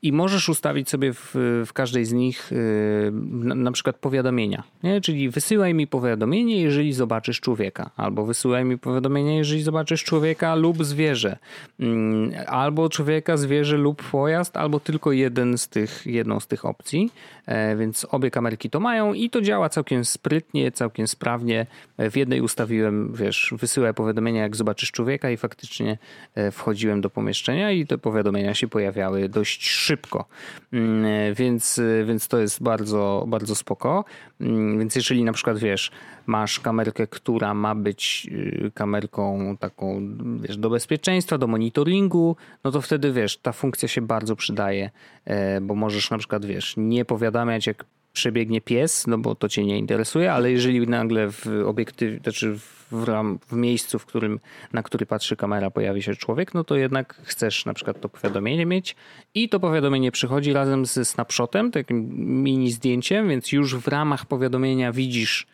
[0.01, 1.35] i możesz ustawić sobie w,
[1.65, 4.63] w każdej z nich yy, na, na, przykład powiadomienia.
[4.83, 5.01] Nie?
[5.01, 10.85] Czyli wysyłaj mi powiadomienie, jeżeli zobaczysz człowieka, albo wysyłaj mi powiadomienie, jeżeli zobaczysz człowieka lub
[10.85, 11.37] zwierzę,
[11.79, 17.11] yy, albo człowieka, zwierzę lub pojazd, albo tylko jeden z tych, jedną z tych opcji.
[17.47, 21.65] Yy, więc obie kamerki to mają i to działa całkiem sprytnie, całkiem sprawnie.
[21.97, 25.97] W jednej ustawiłem, wiesz, wysyłaj powiadomienia, jak zobaczysz człowieka i faktycznie
[26.35, 30.25] e, wchodziłem do pomieszczenia i te powiadomienia się pojawiały dość szybko.
[30.73, 34.05] Mm, więc, więc to jest bardzo, bardzo spoko.
[34.41, 35.91] Mm, więc jeżeli na przykład wiesz,
[36.25, 40.01] masz kamerkę, która ma być y, kamerką taką
[40.41, 44.89] wiesz, do bezpieczeństwa, do monitoringu, no to wtedy wiesz, ta funkcja się bardzo przydaje,
[45.25, 47.05] e, bo możesz na przykład wiesz, nie
[47.41, 52.19] powiadamiać jak przebiegnie pies, no bo to cię nie interesuje, ale jeżeli nagle w obiektywie,
[52.23, 52.55] znaczy
[52.91, 54.39] w, ram, w miejscu, w którym,
[54.73, 58.65] na który patrzy kamera, pojawi się człowiek, no to jednak chcesz na przykład to powiadomienie
[58.65, 58.95] mieć
[59.35, 62.09] i to powiadomienie przychodzi razem ze snapshotem, takim
[62.43, 65.47] mini zdjęciem, więc już w ramach powiadomienia widzisz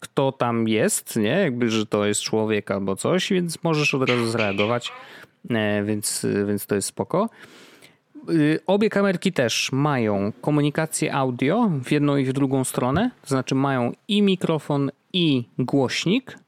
[0.00, 1.28] kto tam jest, nie?
[1.28, 4.92] Jakby, że to jest człowiek albo coś, więc możesz od razu zareagować,
[5.50, 7.28] e, więc, więc to jest spoko.
[8.28, 13.54] Y, obie kamerki też mają komunikację audio w jedną i w drugą stronę, to znaczy
[13.54, 16.38] mają i mikrofon, i głośnik,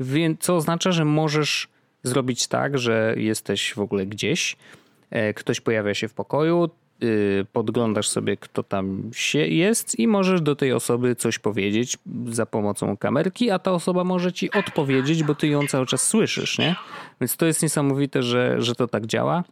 [0.00, 1.68] więc co oznacza, że możesz
[2.02, 4.56] zrobić tak, że jesteś w ogóle gdzieś,
[5.10, 6.70] e, ktoś pojawia się w pokoju,
[7.02, 12.46] y, podglądasz sobie, kto tam się jest i możesz do tej osoby coś powiedzieć za
[12.46, 16.76] pomocą kamerki, a ta osoba może ci odpowiedzieć, bo ty ją cały czas słyszysz, nie?
[17.20, 19.44] Więc to jest niesamowite, że, że to tak działa.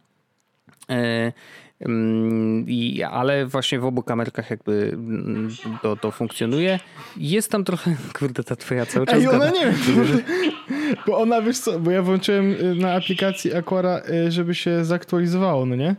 [2.67, 5.49] I, ale właśnie w obu kamerkach jakby mm,
[5.81, 6.79] to, to funkcjonuje.
[7.17, 9.75] Jest tam trochę, kurde, ta twoja cały czas Ej, ona nie wiem,
[11.07, 15.65] bo ona, wiesz co, bo ja włączyłem y, na aplikacji Aquara, y, żeby się zaktualizowało,
[15.65, 15.95] no nie?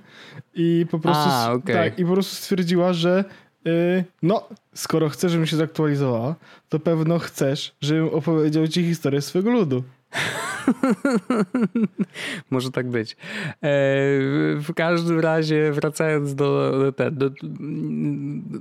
[0.54, 1.74] I po prostu, A, okay.
[1.76, 3.24] tak, i po prostu stwierdziła, że
[3.66, 6.34] y, no, skoro chcesz, żebym się zaktualizowała,
[6.68, 9.82] to pewno chcesz, żebym opowiedział ci historię swojego ludu.
[12.50, 13.12] Może tak być.
[13.12, 13.16] E,
[14.56, 16.72] w każdym razie, wracając do.
[16.96, 17.36] do, do, do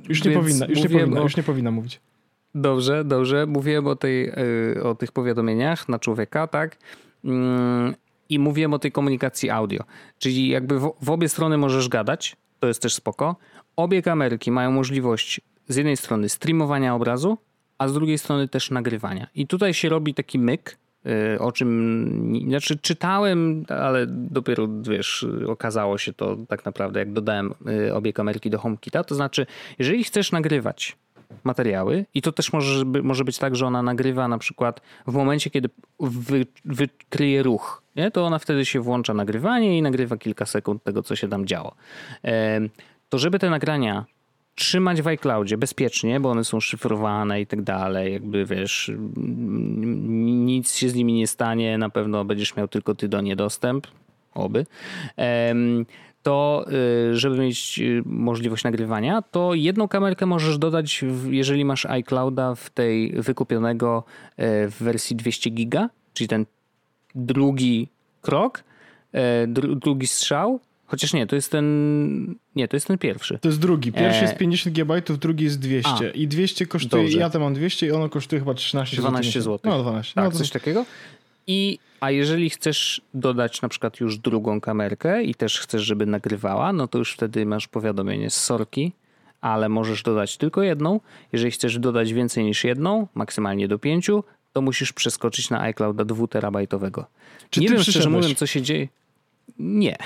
[0.10, 1.24] już, nie powinna, już, nie powinna, o...
[1.24, 1.99] już nie powinna mówić.
[2.55, 3.45] Dobrze, dobrze.
[3.45, 6.78] Mówiłem o, tej, e, o tych powiadomieniach na człowieka, tak?
[7.26, 7.95] Mm,
[8.30, 9.84] I mówiłem o tej komunikacji audio.
[10.20, 13.36] Czyli jakby w, w obie strony możesz gadać, to jest też spoko.
[13.76, 17.38] Obie kamerki mają możliwość z jednej strony streamowania obrazu,
[17.78, 19.28] a z drugiej strony też nagrywania.
[19.36, 20.78] I tutaj się robi taki myk,
[21.39, 27.53] o czym, znaczy czytałem, ale dopiero, wiesz, okazało się to tak naprawdę, jak dodałem
[27.88, 29.45] y, obie kamerki do HomeKita, to znaczy,
[29.80, 30.97] jeżeli chcesz nagrywać
[31.43, 35.49] materiały i to też może, może być tak, że ona nagrywa na przykład w momencie,
[35.49, 38.12] kiedy wy, wykryje ruch, nie?
[38.12, 41.76] to ona wtedy się włącza nagrywanie i nagrywa kilka sekund tego, co się tam działo.
[43.10, 44.05] To żeby te nagrania
[44.58, 50.89] trzymać w iCloudzie bezpiecznie, bo one są szyfrowane i tak dalej, jakby wiesz, nic się
[50.89, 53.88] z nimi nie stanie, na pewno będziesz miał tylko ty do nie dostęp,
[54.34, 54.66] oby.
[56.24, 56.66] To,
[57.12, 62.70] y, żeby mieć y, możliwość nagrywania, to jedną kamerkę możesz dodać, jeżeli masz iClouda w
[62.70, 64.03] tej wykupionego
[64.38, 66.45] e, w wersji 200 giga, czyli ten
[67.16, 67.89] drugi
[68.22, 68.64] krok,
[69.12, 72.36] e, drugi strzał, Chociaż nie, to jest ten.
[72.56, 73.40] Nie, to jest ten pierwszy.
[73.42, 73.92] To jest drugi.
[73.92, 74.24] Pierwszy e...
[74.24, 75.90] jest 50 GB, drugi jest 200.
[75.92, 77.04] A, I 200 kosztuje.
[77.04, 77.20] Dobrze.
[77.20, 79.60] Ja to mam 200 i ono kosztuje chyba 13 12 zł.
[79.64, 80.14] No 12.
[80.14, 80.38] Tak, no to...
[80.38, 80.86] coś takiego.
[81.48, 86.74] I a jeżeli chcesz dodać na przykład już drugą kamerkę i też chcesz, żeby nagrywała,
[86.74, 88.92] no to już wtedy masz powiadomienie z sorki,
[89.42, 91.00] ale możesz dodać tylko jedną.
[91.34, 94.24] Jeżeli chcesz dodać więcej niż jedną, maksymalnie do pięciu,
[94.54, 97.06] to musisz przeskoczyć na iClouda 2 terabajtowego.
[97.50, 98.88] Czy Nie wiem szczerze mówiąc, co się dzieje.
[99.60, 99.98] Nie.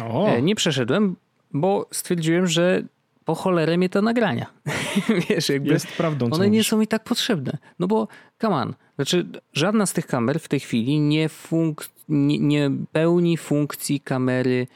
[0.00, 0.26] O.
[0.28, 1.16] E, nie przeszedłem,
[1.52, 2.82] bo stwierdziłem, że
[3.24, 4.46] po cholerę mnie te nagrania.
[5.28, 6.30] Wiesz, jakby Jest prawdą.
[6.30, 7.58] One nie są mi tak potrzebne.
[7.78, 8.08] No bo,
[8.40, 13.36] come on, znaczy żadna z tych kamer w tej chwili nie, funk- nie, nie pełni
[13.36, 14.66] funkcji kamery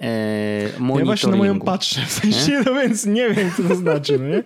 [0.00, 2.62] e, Ja właśnie na moją patrzę, w sensie, nie?
[2.66, 4.42] no więc nie wiem, co to znaczy, no nie?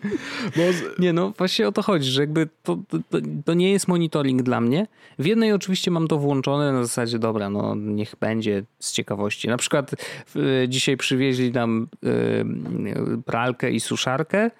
[0.57, 0.63] Bo...
[0.99, 4.61] Nie, no właśnie o to chodzi, że jakby to, to, to, nie jest monitoring dla
[4.61, 4.87] mnie.
[5.19, 9.49] W jednej oczywiście mam to włączone na zasadzie, dobra, no niech będzie z ciekawości.
[9.49, 9.95] Na przykład
[10.37, 14.51] y, dzisiaj przywieźli nam y, pralkę i suszarkę,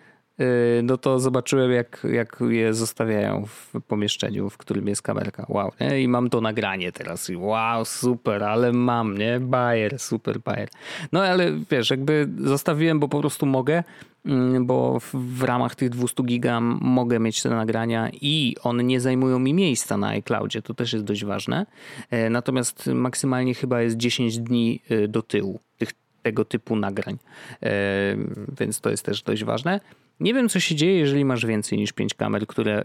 [0.83, 5.47] no to zobaczyłem, jak, jak je zostawiają w pomieszczeniu, w którym jest kamerka.
[5.49, 6.03] Wow, nie?
[6.03, 7.31] I mam to nagranie teraz.
[7.37, 9.41] Wow, super, ale mam, nie?
[9.41, 10.69] Bayer, super bayer.
[11.13, 13.85] No ale wiesz, jakby zostawiłem, bo po prostu mogę,
[14.27, 19.39] mm, bo w, ramach tych 200 giga mogę mieć te nagrania i one nie zajmują
[19.39, 20.63] mi miejsca na iCloudzie.
[20.63, 21.67] To też jest dość ważne.
[22.11, 25.91] E, natomiast maksymalnie chyba jest 10 dni y, do tyłu tych,
[26.23, 27.19] tego typu nagrań.
[28.61, 29.81] Więc to jest też dość ważne.
[30.21, 32.85] Nie wiem, co się dzieje, jeżeli masz więcej niż pięć kamer, które,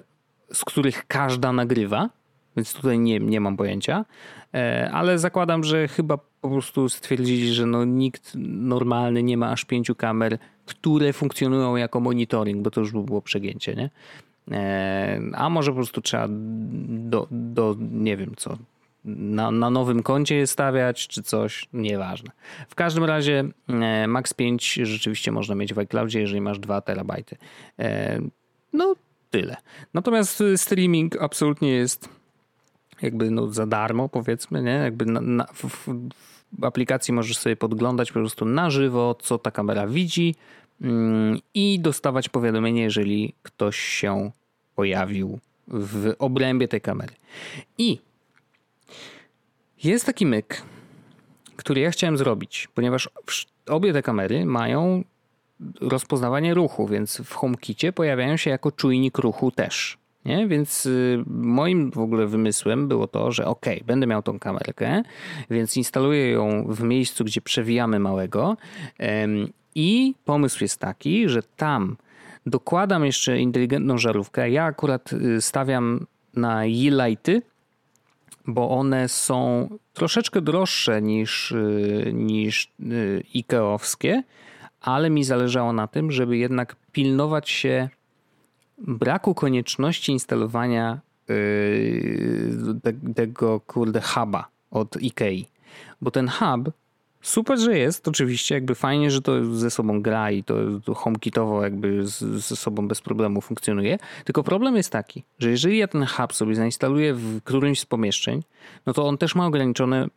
[0.53, 2.09] z których każda nagrywa,
[2.55, 4.05] więc tutaj nie, nie mam pojęcia,
[4.53, 9.65] e, ale zakładam, że chyba po prostu stwierdzili, że no nikt normalny nie ma aż
[9.65, 13.89] pięciu kamer, które funkcjonują jako monitoring, bo to już by było przegięcie, nie?
[14.51, 18.57] E, a może po prostu trzeba do, do nie wiem co,
[19.05, 22.31] na, na nowym koncie je stawiać, czy coś, nieważne.
[22.69, 27.37] W każdym razie e, Max 5 rzeczywiście można mieć w iCloudzie, jeżeli masz 2 terabajty.
[27.79, 28.19] E,
[28.73, 28.95] no,
[29.29, 29.57] tyle.
[29.93, 32.09] Natomiast streaming absolutnie jest
[33.01, 34.71] jakby no za darmo, powiedzmy, nie?
[34.71, 39.51] Jakby na, na, w, w, aplikacji możesz sobie podglądać po prostu na żywo, co ta
[39.51, 40.35] kamera widzi
[40.81, 44.31] mm, i dostawać powiadomienie, jeżeli ktoś się
[44.75, 47.13] pojawił w obrębie tej kamery.
[47.77, 47.99] I
[49.83, 50.61] jest taki myk,
[51.55, 53.09] który ja chciałem zrobić, ponieważ
[53.67, 55.03] obie te kamery mają
[55.81, 59.97] rozpoznawanie ruchu, więc w HomeKicie pojawiają się jako czujnik ruchu też.
[60.25, 60.47] Nie?
[60.47, 65.03] Więc y, moim w ogóle wymysłem było to, że ok, będę miał tą kamerkę,
[65.49, 68.57] więc instaluję ją w miejscu, gdzie przewijamy małego
[69.75, 71.97] i pomysł jest taki, że tam
[72.45, 74.49] dokładam jeszcze inteligentną żarówkę.
[74.49, 77.41] Ja akurat y, stawiam na Yeelighty,
[78.47, 84.23] bo one są troszeczkę droższe niż, y, niż y, Ikeowskie,
[84.81, 87.89] ale mi zależało na tym, żeby jednak pilnować się
[88.77, 92.51] braku konieczności instalowania y,
[93.15, 95.47] tego kurde huba od Ikei.
[96.01, 96.71] Bo ten hub
[97.23, 100.55] Super, że jest, oczywiście, jakby fajnie, że to ze sobą gra i to,
[100.85, 103.97] to HomeKitowo jakby z, ze sobą bez problemu funkcjonuje.
[104.25, 108.43] Tylko problem jest taki, że jeżeli ja ten hub sobie zainstaluję w którymś z pomieszczeń,
[108.85, 110.07] no to on też ma ograniczony,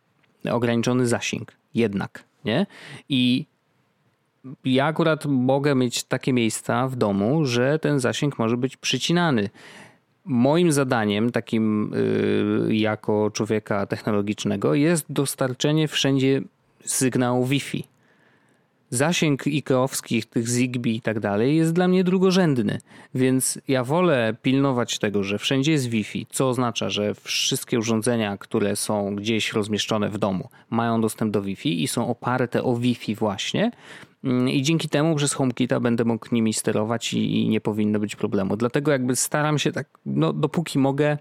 [0.51, 1.51] ograniczony zasięg.
[1.73, 2.65] Jednak, nie?
[3.09, 3.45] I
[4.65, 9.49] ja akurat mogę mieć takie miejsca w domu, że ten zasięg może być przycinany.
[10.25, 11.91] Moim zadaniem, takim
[12.67, 16.41] yy, jako człowieka technologicznego, jest dostarczenie wszędzie
[16.85, 17.83] sygnału Wi-Fi.
[18.89, 22.79] Zasięg ikeowskich, tych Zigbee i tak dalej jest dla mnie drugorzędny,
[23.15, 28.75] więc ja wolę pilnować tego, że wszędzie jest Wi-Fi, co oznacza, że wszystkie urządzenia, które
[28.75, 33.71] są gdzieś rozmieszczone w domu, mają dostęp do Wi-Fi i są oparte o Wi-Fi właśnie.
[34.23, 38.15] Mm, I dzięki temu przez HomeKita będę mógł nimi sterować i, i nie powinno być
[38.15, 38.57] problemu.
[38.57, 41.17] Dlatego jakby staram się tak, no dopóki mogę,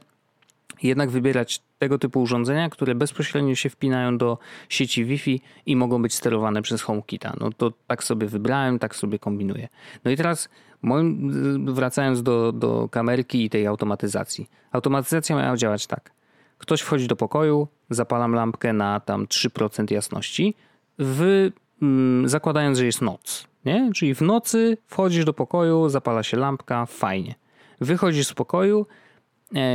[0.82, 6.14] jednak wybierać tego typu urządzenia, które bezpośrednio się wpinają do sieci Wi-Fi i mogą być
[6.14, 7.32] sterowane przez HomeKita.
[7.40, 9.68] No to tak sobie wybrałem, tak sobie kombinuję.
[10.04, 10.48] No i teraz
[10.82, 14.50] moim, wracając do, do kamerki i tej automatyzacji.
[14.72, 16.10] Automatyzacja miała działać tak.
[16.58, 20.54] Ktoś wchodzi do pokoju, zapalam lampkę na tam 3% jasności,
[20.98, 21.50] w,
[21.82, 23.46] mm, zakładając, że jest noc.
[23.64, 23.90] Nie?
[23.94, 27.34] Czyli w nocy wchodzisz do pokoju, zapala się lampka, fajnie.
[27.80, 28.86] Wychodzisz z pokoju,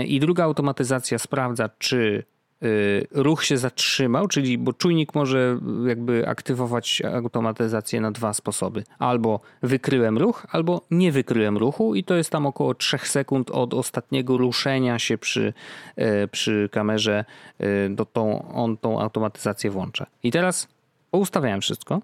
[0.05, 2.23] I druga automatyzacja sprawdza, czy
[2.63, 8.83] y, ruch się zatrzymał, czyli bo czujnik może jakby aktywować automatyzację na dwa sposoby.
[8.99, 13.73] Albo wykryłem ruch, albo nie wykryłem ruchu i to jest tam około 3 sekund od
[13.73, 15.53] ostatniego ruszenia się przy,
[15.95, 17.25] e, przy kamerze,
[17.59, 20.05] e, do tą, on tą automatyzację włącza.
[20.23, 20.67] I teraz
[21.11, 22.01] poustawiałem wszystko,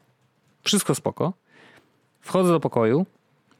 [0.63, 1.33] wszystko spoko,
[2.21, 3.05] wchodzę do pokoju,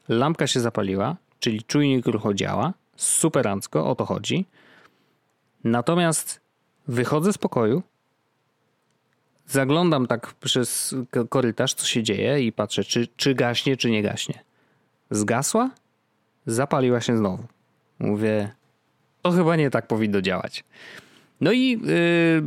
[0.10, 4.46] lampka się zapaliła, czyli czujnik ruchu działa, superancko, o to chodzi.
[5.64, 6.42] Natomiast
[6.88, 7.84] wychodzę z pokoju,
[9.48, 10.96] zaglądam tak przez
[11.30, 14.44] korytarz, co się dzieje i patrzę, czy, czy gaśnie, czy nie gaśnie.
[15.12, 15.70] Zgasła,
[16.46, 17.44] zapaliła się znowu.
[18.00, 18.52] Mówię,
[19.22, 20.64] to chyba nie tak powinno działać.
[21.42, 22.44] No i yy,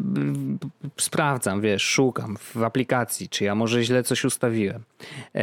[0.96, 4.82] sprawdzam, wiesz, szukam w aplikacji, czy ja może źle coś ustawiłem.
[5.34, 5.42] Yy,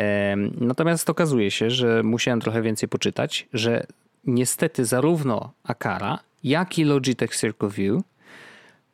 [0.57, 3.85] natomiast okazuje się, że musiałem trochę więcej poczytać, że
[4.27, 8.01] niestety zarówno Akara, jak i Logitech Circle View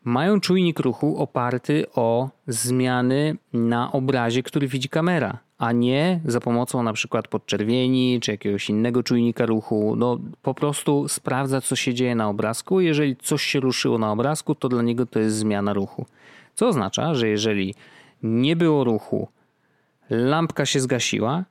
[0.03, 6.84] mają czujnik ruchu oparty o zmiany na obrazie, który widzi kamera, a nie za pomocą
[6.84, 9.95] na przykład podczerwieni czy jakiegoś innego czujnika ruchu.
[9.95, 12.81] No po prostu sprawdza, co się dzieje na obrazku.
[12.81, 16.05] Jeżeli coś się ruszyło na obrazku, to dla niego to jest zmiana ruchu.
[16.55, 17.75] Co oznacza, że jeżeli
[18.23, 19.27] nie było ruchu,
[20.09, 21.43] lampka się zgasiła,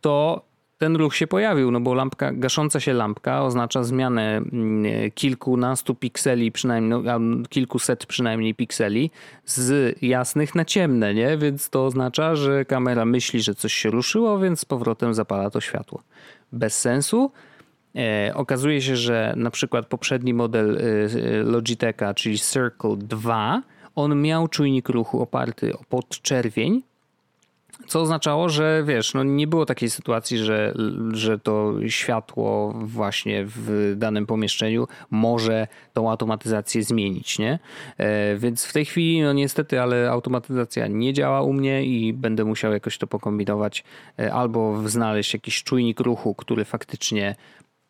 [0.00, 0.42] to
[0.82, 6.52] ten ruch się pojawił, no bo lampka, gasząca się lampka oznacza zmianę mm, kilkunastu pikseli,
[6.52, 9.10] przynajmniej no, kilkuset przynajmniej pikseli
[9.44, 11.38] z jasnych na ciemne, nie?
[11.38, 15.60] Więc to oznacza, że kamera myśli, że coś się ruszyło, więc z powrotem zapala to
[15.60, 16.02] światło.
[16.52, 17.32] Bez sensu.
[17.96, 23.62] E, okazuje się, że na przykład poprzedni model e, e Logitecha, czyli Circle 2,
[23.94, 26.82] on miał czujnik ruchu oparty o podczerwień,
[27.86, 30.74] co oznaczało, że wiesz, no nie było takiej sytuacji, że,
[31.12, 37.58] że to światło właśnie w danym pomieszczeniu może tą automatyzację zmienić, nie?
[37.98, 42.44] E, więc w tej chwili, no niestety, ale automatyzacja nie działa u mnie i będę
[42.44, 43.84] musiał jakoś to pokombinować
[44.18, 47.34] e, albo znaleźć jakiś czujnik ruchu, który faktycznie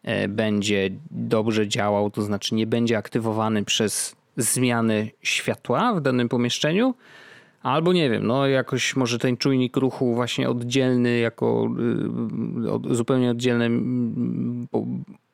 [0.03, 6.95] e, będzie dobrze działał, to znaczy nie będzie aktywowany przez zmiany światła w danym pomieszczeniu,
[7.63, 11.69] Albo nie wiem, no jakoś może ten czujnik ruchu właśnie oddzielny, jako
[12.91, 13.69] y, zupełnie oddzielne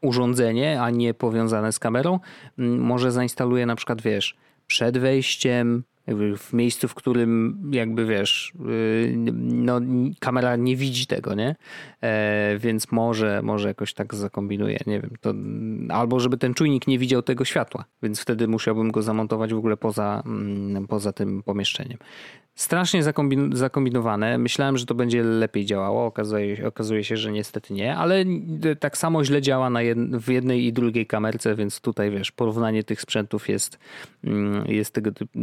[0.02, 2.20] urządzenie, a nie powiązane z kamerą,
[2.58, 5.84] może zainstaluje na przykład, wiesz, przed wejściem,
[6.16, 9.80] w miejscu, w którym jakby wiesz, y, no,
[10.20, 11.56] kamera nie widzi tego, nie?
[12.02, 15.10] E, więc może, może jakoś tak zakombinuje, nie wiem.
[15.20, 15.34] To,
[15.88, 19.76] albo żeby ten czujnik nie widział tego światła, więc wtedy musiałbym go zamontować w ogóle
[19.76, 21.98] poza, mm, poza tym pomieszczeniem
[22.58, 23.02] strasznie
[23.52, 24.38] zakombinowane.
[24.38, 26.06] Myślałem, że to będzie lepiej działało.
[26.06, 28.24] Okazuje, okazuje się, że niestety nie, ale
[28.80, 32.84] tak samo źle działa na jed, w jednej i drugiej kamerce, więc tutaj wiesz, porównanie
[32.84, 33.78] tych sprzętów jest,
[34.24, 35.38] mm, jest tego typu,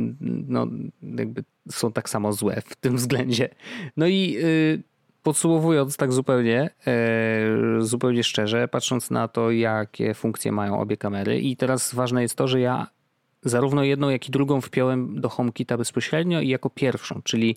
[0.47, 0.67] no
[1.01, 3.49] jakby są tak samo złe w tym względzie.
[3.97, 4.83] No i y,
[5.23, 7.47] podsumowując tak zupełnie, e,
[7.79, 12.47] zupełnie szczerze, patrząc na to, jakie funkcje mają obie kamery i teraz ważne jest to,
[12.47, 12.87] że ja
[13.45, 17.55] zarówno jedną, jak i drugą wpiąłem do HomeKita bezpośrednio i jako pierwszą, czyli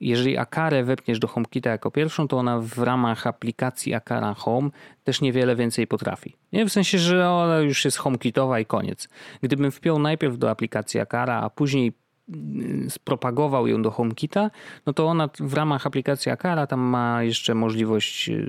[0.00, 4.70] jeżeli Akarę wepniesz do HomeKita jako pierwszą, to ona w ramach aplikacji Akara Home
[5.04, 6.36] też niewiele więcej potrafi.
[6.52, 9.08] Nie w sensie, że ona już jest HomeKitowa i koniec.
[9.42, 11.92] Gdybym wpiął najpierw do aplikacji Akara, a później
[12.28, 14.50] mm, spropagował ją do HomeKita,
[14.86, 18.48] no to ona w ramach aplikacji Akara tam ma jeszcze możliwość mm,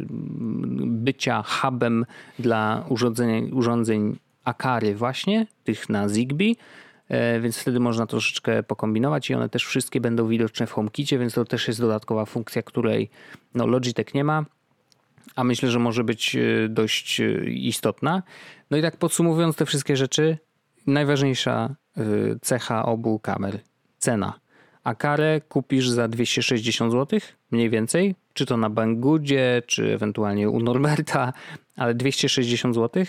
[1.04, 2.06] bycia hubem
[2.40, 4.18] dla urządzeń, urządzeń
[4.50, 6.56] Akary właśnie, tych na Zigbee,
[7.08, 11.34] e, więc wtedy można troszeczkę pokombinować i one też wszystkie będą widoczne w HomeKicie, więc
[11.34, 13.10] to też jest dodatkowa funkcja, której
[13.54, 14.46] no, Logitech nie ma,
[15.36, 18.24] a myślę, że może być e, dość e, istotna.
[18.72, 20.38] No i tak podsumowując te wszystkie rzeczy,
[20.88, 21.76] najważniejsza
[22.42, 23.60] cecha obu kamer,
[23.98, 24.40] cena.
[24.84, 27.20] Akarę kupisz za 260 zł,
[27.52, 31.34] mniej więcej, czy to na Banggoodzie, czy ewentualnie u Norberta,
[31.76, 33.06] ale 260 zł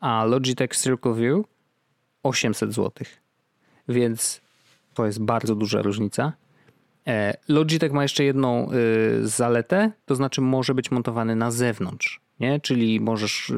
[0.00, 1.44] a Logitech Circle View
[2.22, 3.06] 800 zł.
[3.88, 4.40] Więc
[4.94, 6.32] to jest bardzo duża różnica.
[7.06, 12.20] E, Logitech ma jeszcze jedną y, zaletę, to znaczy może być montowany na zewnątrz.
[12.40, 12.60] Nie?
[12.60, 13.52] Czyli możesz,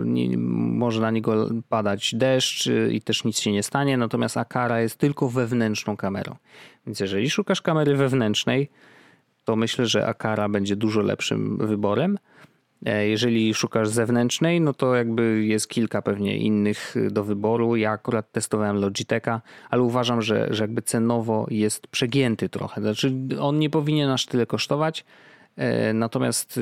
[0.46, 4.98] może na niego padać deszcz y, i też nic się nie stanie, natomiast Akara jest
[4.98, 6.36] tylko wewnętrzną kamerą.
[6.86, 8.68] Więc jeżeli szukasz kamery wewnętrznej,
[9.44, 12.18] to myślę, że Akara będzie dużo lepszym wyborem.
[12.86, 17.76] E, jeżeli szukasz zewnętrznej, no to jakby jest kilka pewnie innych do wyboru.
[17.76, 22.80] Ja akurat testowałem Logitecha, ale uważam, że, że jakby cenowo jest przegięty trochę.
[22.80, 25.04] Znaczy on nie powinien aż tyle kosztować,
[25.56, 26.60] e, natomiast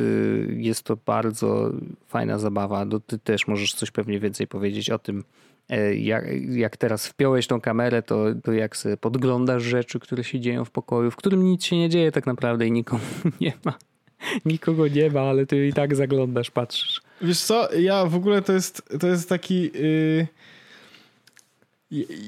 [0.48, 1.70] jest to bardzo
[2.06, 2.86] fajna zabawa.
[3.06, 5.24] Ty też możesz coś pewnie więcej powiedzieć o tym,
[5.68, 10.64] e, jak, jak teraz wpiąłeś tą kamerę, to, to jak podglądasz rzeczy, które się dzieją
[10.64, 13.02] w pokoju, w którym nic się nie dzieje tak naprawdę i nikomu
[13.40, 13.74] nie ma.
[14.44, 17.00] Nikogo nie ma, ale ty i tak zaglądasz, patrzysz.
[17.22, 19.70] Wiesz co, ja w ogóle to jest, to jest taki...
[19.74, 20.26] Yy...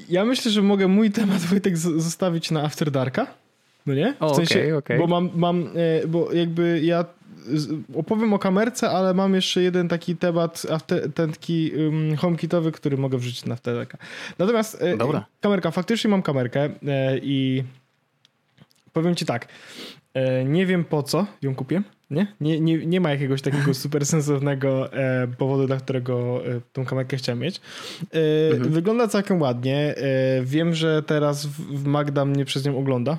[0.08, 3.26] Ja myślę, że mogę mój temat Wojtek zostawić na After Darka.
[3.86, 4.14] No nie?
[4.32, 4.98] W sensie, okay, okay.
[4.98, 7.04] bo mam, mam e, bo jakby ja
[7.94, 12.96] opowiem o kamerce, ale mam jeszcze jeden taki temat after, ten taki um, homekitowy, który
[12.96, 13.98] mogę wrzucić na After Darka.
[14.38, 15.26] Natomiast e, Dobra.
[15.40, 17.64] kamerka, faktycznie mam kamerkę e, i
[18.92, 19.48] powiem ci tak,
[20.44, 21.82] nie wiem po co ją kupię.
[22.10, 22.26] Nie?
[22.40, 27.16] Nie, nie, nie ma jakiegoś takiego super sensownego e, powodu, dla którego e, tą kamerkę
[27.16, 27.60] chciałem mieć.
[28.14, 28.72] E, mhm.
[28.72, 29.94] Wygląda całkiem ładnie.
[29.96, 31.48] E, wiem, że teraz
[31.84, 33.18] Magda mnie przez nią ogląda,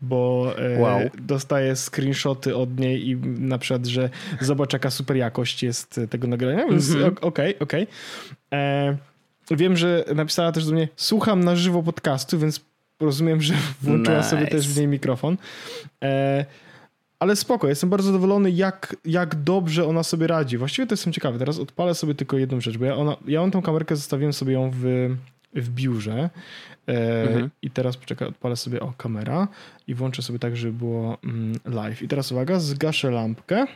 [0.00, 1.00] bo e, wow.
[1.18, 4.10] dostaję screenshoty od niej i na przykład, że
[4.40, 7.16] zobacz jaka super jakość jest tego nagrania, więc okej, mhm.
[7.20, 7.56] okej.
[7.60, 7.86] Okay,
[8.50, 8.96] okay.
[9.50, 12.60] Wiem, że napisała też do mnie słucham na żywo podcastu, więc
[13.00, 14.30] rozumiem, że włączyła nice.
[14.30, 15.36] sobie też w niej mikrofon.
[16.02, 16.44] E,
[17.18, 20.58] ale spoko, jestem bardzo zadowolony, jak, jak dobrze ona sobie radzi.
[20.58, 21.38] Właściwie to jestem ciekawy.
[21.38, 24.52] Teraz odpalę sobie tylko jedną rzecz, bo ja, ona, ja mam tą kamerkę, zostawiłem sobie
[24.52, 25.08] ją w,
[25.54, 26.30] w biurze.
[26.88, 27.50] E, mhm.
[27.62, 29.48] I teraz poczekaj, odpalę sobie o kamera
[29.86, 32.02] i włączę sobie tak, żeby było mm, live.
[32.02, 33.66] I teraz uwaga, zgaszę lampkę.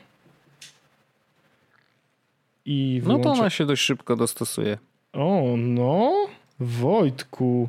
[2.65, 3.29] I włączę...
[3.29, 4.79] No to ona się dość szybko dostosuje.
[5.13, 6.13] O, no,
[6.61, 7.69] Wojtku.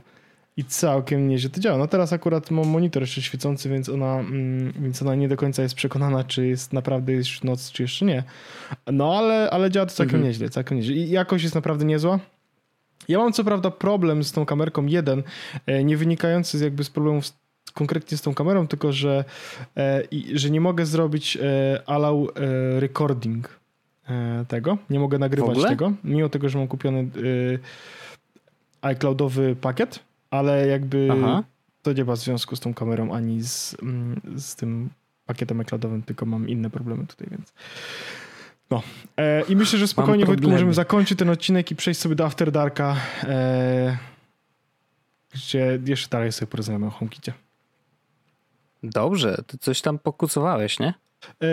[0.58, 1.78] I całkiem nieźle to działa.
[1.78, 5.64] No teraz akurat mam monitor jeszcze świecący, więc ona, mm, więc ona nie do końca
[5.64, 8.24] jest przekonana, czy jest naprawdę już noc, czy jeszcze nie.
[8.91, 10.28] No ale, ale działa to całkiem mhm.
[10.28, 10.95] nieźle, całkiem nieźle.
[10.95, 12.20] I jakość jest naprawdę niezła.
[13.08, 15.24] Ja mam co prawda problem z tą kamerką jeden,
[15.66, 17.34] e, nie wynikający z jakby z problemów z,
[17.74, 19.24] konkretnie z tą kamerą, tylko że,
[19.78, 22.30] e, że nie mogę zrobić e, allow
[22.80, 23.62] recording
[24.47, 27.10] tego, nie mogę nagrywać tego, mimo tego, że mam kupiony
[28.82, 29.99] iCloudowy pakiet,
[30.32, 31.44] ale jakby Aha.
[31.82, 34.90] to nie ma związku z tą kamerą ani z, mm, z tym
[35.26, 37.54] pakietem iCloudowym, tylko mam inne problemy tutaj, więc
[38.70, 38.84] no.
[39.18, 42.52] E, I myślę, że spokojnie Wojtku możemy zakończyć ten odcinek i przejść sobie do After
[42.52, 43.98] Darka, e,
[45.34, 47.34] gdzie jeszcze dalej sobie porozmawiamy o HomeKitie.
[48.84, 50.94] Dobrze, ty coś tam pokucowałeś, nie?
[51.41, 51.47] E,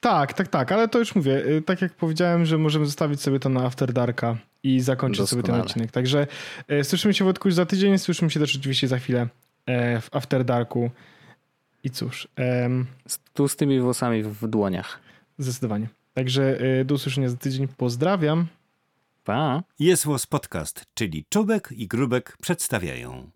[0.00, 1.44] tak, tak, tak, ale to już mówię.
[1.44, 5.46] E, tak jak powiedziałem, że możemy zostawić sobie to na After Darka i zakończyć Doskonale.
[5.46, 5.90] sobie ten odcinek.
[5.90, 6.26] Także
[6.68, 9.28] e, słyszymy się Wojtku już za tydzień, słyszymy się też oczywiście za chwilę
[10.00, 10.90] w After Darku.
[11.84, 12.28] I cóż.
[13.34, 15.00] tu z tymi włosami w dłoniach.
[15.38, 15.88] Zdecydowanie.
[16.14, 17.68] Także do usłyszenia za tydzień.
[17.68, 18.46] Pozdrawiam.
[19.24, 19.62] Pa.
[19.78, 23.30] Jest Podcast, czyli Czubek i Grubek przedstawiają.